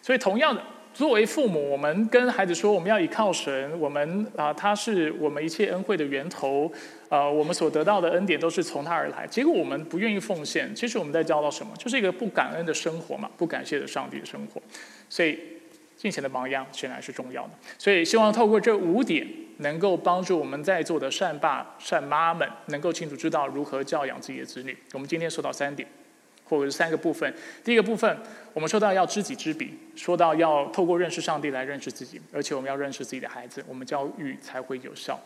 [0.00, 0.62] 所以，同样的，
[0.92, 6.70] 作为父母，我们跟孩子说我们要依靠神，我们啊，他是我们一切恩惠的源头，
[7.08, 9.26] 呃，我们所得到的恩典都是从他而来。
[9.26, 11.74] 结果我们不愿意奉献，其实我们在教导什么？
[11.76, 14.62] 就是一个不感恩的生活嘛，不感谢的上帝的生活。
[15.08, 15.36] 所以。
[16.04, 19.26] 金钱的榜样显然是重要的，所以希望透过这五点，
[19.60, 24.76] 能够帮助我们在座的善爸善妈们，能够清楚知道如何教养自己的子女。
[24.92, 25.88] 我们今天说到三点，
[26.44, 27.34] 或者是三个部分。
[27.64, 28.18] 第一个部分，
[28.52, 35.18] 我们说到要知己知彼，说到要透过认识上帝来认识自己，而且我们要认识自己的孩子，我们教育才会有效。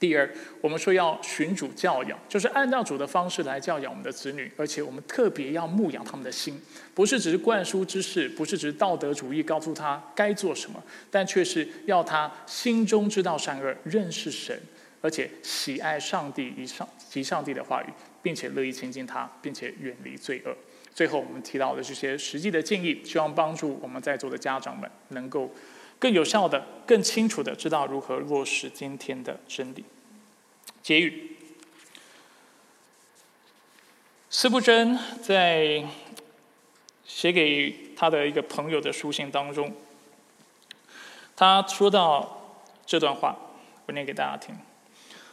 [0.00, 6.60] 第二，我们说要循主教养，就是按照主的方式来教养我们的子女，而且我们特别要牧养他们的心，
[6.94, 10.80] 不是只是灌输知识，不是只道德主义告诉他该做什么，
[11.10, 14.56] 但却是要他心中知道善恶，认识神，
[15.00, 17.86] 而且喜爱上帝以上及上帝的话语，
[18.22, 20.56] 并且乐意亲近他，并且远离罪恶。
[20.94, 25.52] 最后，我们提到的这些实际的建议，希望帮助我们在座的家长们能够。
[25.99, 29.85] 更有效的、更清楚的知道如何落实今天的真理。
[30.81, 31.37] 结语：
[34.29, 35.83] 司布真在
[37.05, 39.73] 写给他的一个朋友的书信当中，
[41.35, 43.37] 他说到这段话，
[43.85, 44.57] 我念给大家听。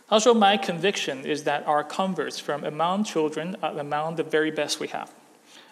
[0.07, 4.89] 他说：“My conviction is that our converts from among children are among the very best we
[4.89, 5.07] have.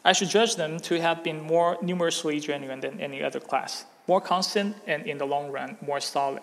[0.02, 4.21] I should judge them to have been more numerously genuine than any other class, More
[4.21, 6.41] constant, and in the long run, more solid.”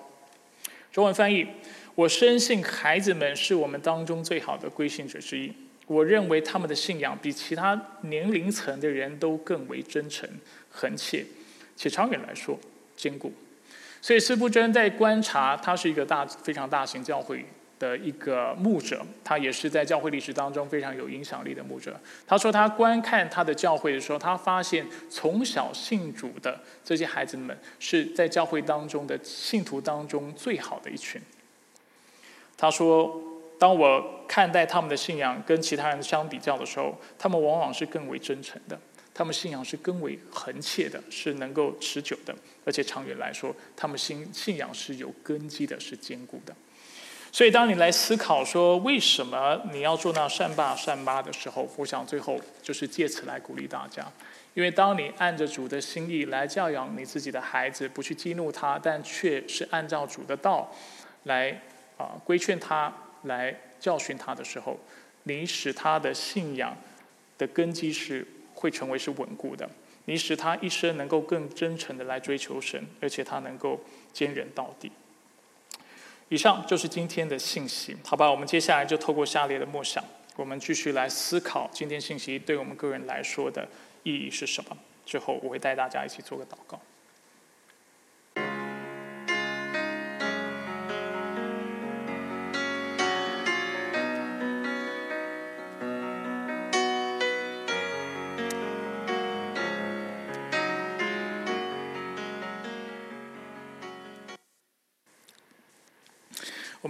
[0.93, 1.47] 中文翻译：
[1.95, 5.53] 我深信孩子们是我们当中最好的归信者之一。
[5.87, 10.29] 我认为他们的信仰比其他年龄层的人都更为真诚、
[10.73, 11.25] 恳切，
[11.77, 12.59] 且长远来说
[12.97, 13.33] 坚固。
[14.01, 17.45] 所以，司布真在观察，他是一个大、非常大型教会
[17.81, 21.99] 的一个牧者，他也是在教会历史当中非常有影响力的牧者。
[22.25, 31.21] 他说，他观看他的教会的时候，他发现从小信主的这些孩子们是在教会当中的信徒当中最好的一群。
[32.57, 33.27] 他说。
[33.61, 38.81] 当我看待他们的信仰跟其他人相比较的时候，他们往往是更为真诚的，
[39.13, 46.57] 他们信仰是更为恒切的，是能够持久的，而且长远来说，他们信信仰是有根基的，是坚固的。
[47.33, 54.07] 所以，当你来思考说为什么你要做那善爸善妈的时候，我想最后就是借此来鼓励大家，
[54.55, 60.71] 因为当你按着主的心意来教养你自己的孩子，不去激怒他，但却是按照主的道
[61.25, 61.61] 来
[61.97, 62.93] 啊规劝他。
[63.25, 64.81] 来教训他的时候，
[65.25, 66.75] 你使他的信仰
[67.37, 69.69] 的根基是会成为是稳固的。
[70.07, 73.79] 你使他一生能够更真诚的来追求神，而且他能够
[74.15, 74.91] 坚忍到底。
[76.31, 78.31] 以上就是今天的信息，好吧？
[78.31, 80.03] 我们接下来就透过下列的默想，
[80.37, 83.67] 我们继续来思考今天信息对我们个人来说的
[84.05, 84.79] 意义是什么。
[85.05, 86.81] 之后，我会带大家一起做个祷告。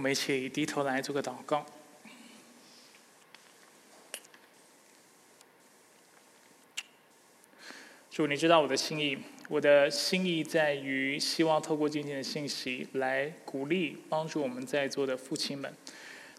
[0.01, 1.63] 我们一起低头来做个祷告。
[8.09, 15.71] 主，你知道我的心意，我的心意在于希望透过今天的信息来鼓励、帮助我们在座的父亲们，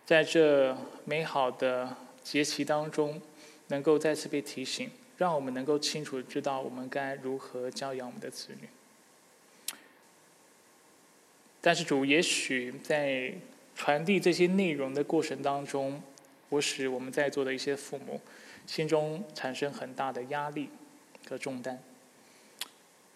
[0.05, 3.23] 在这美好的节期当中，
[3.69, 8.69] 能够再次被提醒，让我们能够清楚的知道我们该如何教养我们的子女。
[11.61, 13.33] 但是主，也许在
[13.75, 16.03] 传递这些内容的过程当中，
[16.49, 18.21] 我使我们在座的一些父母
[18.67, 20.69] 心中产生很大的压力
[21.29, 21.83] 和重担，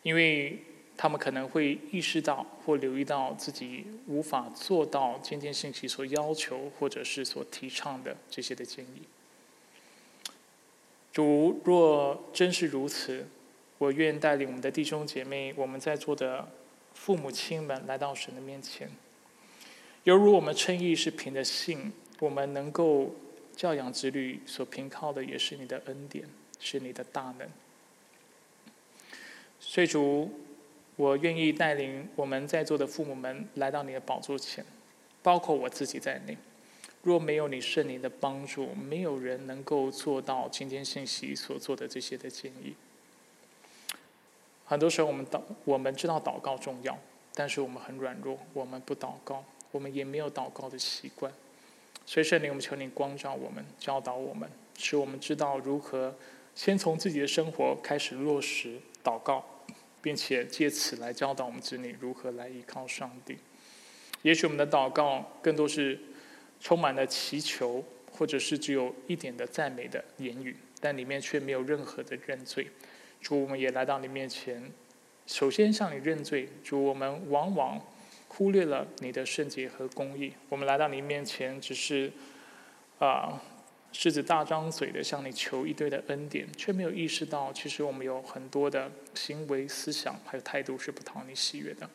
[0.02, 0.59] 因为
[0.96, 9.02] 他们可能会意识到或留意到自己无法做到今天信息所要求或者是所提倡的这些的建议。
[11.12, 13.26] 主若真是如此，
[13.78, 16.48] 我愿带领我们的弟兄姐妹，我们在座的。
[16.98, 18.90] 父母亲们来到神的面前，
[20.07, 23.12] 犹如我们称义是凭着信，我们能够
[23.57, 26.24] 教养子女所凭靠的也是你的恩典，
[26.61, 27.48] 是你的大能。
[29.59, 30.30] 所以主，
[30.94, 34.64] 我愿意带领我们在座的父母们来到你的宝座前，
[35.24, 36.38] 包括我自己在内。
[37.02, 42.76] 若没有你圣灵的帮助，没有人能够做到今天信息所做的这些的建议。
[44.66, 46.96] 很多时候，我们祷，我们知道祷告重要，
[47.34, 49.44] 但是我们很软弱，我们不祷告，
[49.77, 51.31] 我们也没有祷告的习惯。
[52.07, 54.49] 所以圣灵，我们求你光照我们，教导我们，
[54.79, 56.16] 使我们知道如何
[56.55, 59.45] 先从自己的生活开始落实祷告，
[60.01, 63.37] 并且借此来教导我们子女如何来依靠上帝。
[64.22, 66.01] 也许我们的祷告更多是
[66.61, 72.68] 充满了祈求，或者是只有一点的赞美的言语，但里面却没有任何的认罪。
[73.20, 74.72] 主，我们也来到你面前，
[75.27, 76.49] 首先向你认罪。
[76.62, 77.81] 主，我们往往
[78.37, 80.32] 忽略了你的圣洁和公义。
[80.51, 82.12] 我们来到你面前，只是
[82.99, 83.41] 啊，
[83.93, 91.89] 狮子大张嘴的向你求一堆的恩典，却没有意识到，其实我们有很多的行为、思想还有态度是不讨你喜悦的。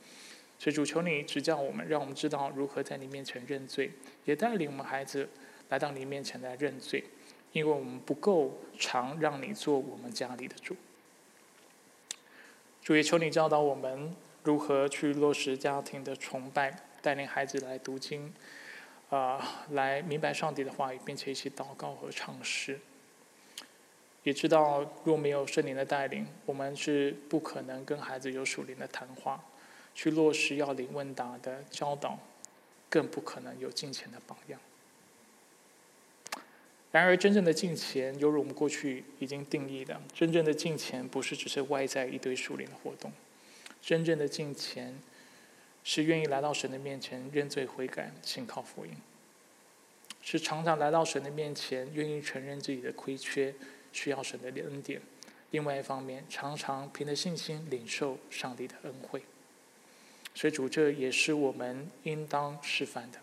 [0.57, 3.91] 所以，主求你指教我们，让我们知道如何在你面前认罪，
[4.25, 5.29] 也带领我们孩子
[5.69, 7.03] 来到你面前来认罪，
[7.51, 10.75] 因为我们不够常让你做我们家里的主。
[12.81, 18.33] 主也求你教导我们如何去落实家庭的崇拜，带领孩子来读经，
[19.09, 22.79] 啊，来明白上帝的话语，并且一起祷告和唱诗。
[24.23, 29.43] 也知道若没有圣灵的带领，我们是不可能跟孩子有属灵的谈话，
[29.95, 32.19] 去落实要领问答的教导，
[32.89, 34.59] 更不可能有金钱的榜样。
[36.91, 43.11] 然而，真正的敬虔，犹如我们过去已经定义的，真正的敬虔不是只是外在一堆属灵的活动，
[43.81, 44.97] 真正的敬虔
[45.83, 48.91] 是愿意来到神的面前认罪悔改，信靠福音，
[50.21, 53.53] 是常常来到神的面前，愿意承认自己的亏缺，
[53.91, 55.01] 需要神的恩典。
[55.49, 59.23] 另外一方面，常常凭着信心领受上帝的恩惠。
[60.33, 63.19] 所以主，这也是我们应当示范的。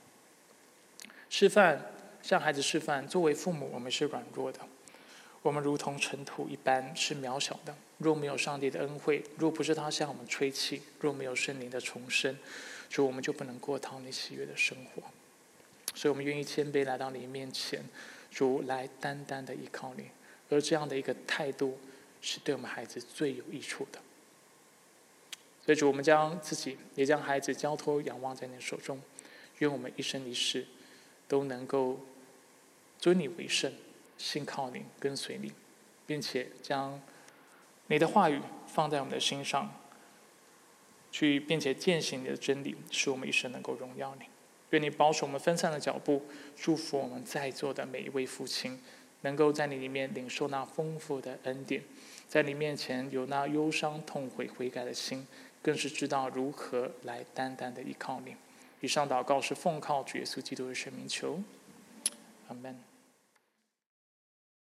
[1.30, 1.80] 示范，
[2.22, 3.06] 向孩子示范。
[3.08, 4.60] 作为父母，我们是软弱的，
[5.40, 7.74] 我们如同尘土一般，是渺小的。
[7.98, 12.38] 若没有上帝的恩惠，若不是他向我们吹气，若没有圣灵的重生，
[12.88, 15.02] 主，我们就不能过讨你喜悦的生活。
[15.94, 17.84] 所以我们愿意谦卑来到你面前，
[18.30, 20.04] 主来单单的依靠你。
[20.48, 21.76] 而这样的一个态度，
[22.22, 23.98] 是对我们孩子最有益处的。
[25.66, 29.02] 所以主，我们将自己也将孩子交托、仰望在你手中，
[29.58, 30.66] 愿我们一生一世
[31.26, 32.00] 都能够
[32.98, 33.72] 尊你为圣，
[34.16, 35.52] 信靠你，跟随你，
[36.06, 36.98] 并且将
[37.88, 39.70] 你的话语放在我们的心上，
[41.10, 44.26] 去并且践行你的真理，使我们一生能够荣耀你。
[44.70, 46.22] 愿你保守我们分散的脚步，
[46.56, 48.80] 祝福我们在座的每一位父亲，
[49.22, 51.82] 能够在你里面领受那丰富的恩典，
[52.28, 55.26] 在你面前有那忧伤、痛悔、悔改的心。
[55.60, 58.36] 更是知道如何来单单的依靠你。
[58.80, 61.42] 以上祷告是奉靠主耶稣基督的圣名求，
[62.46, 62.87] 阿门。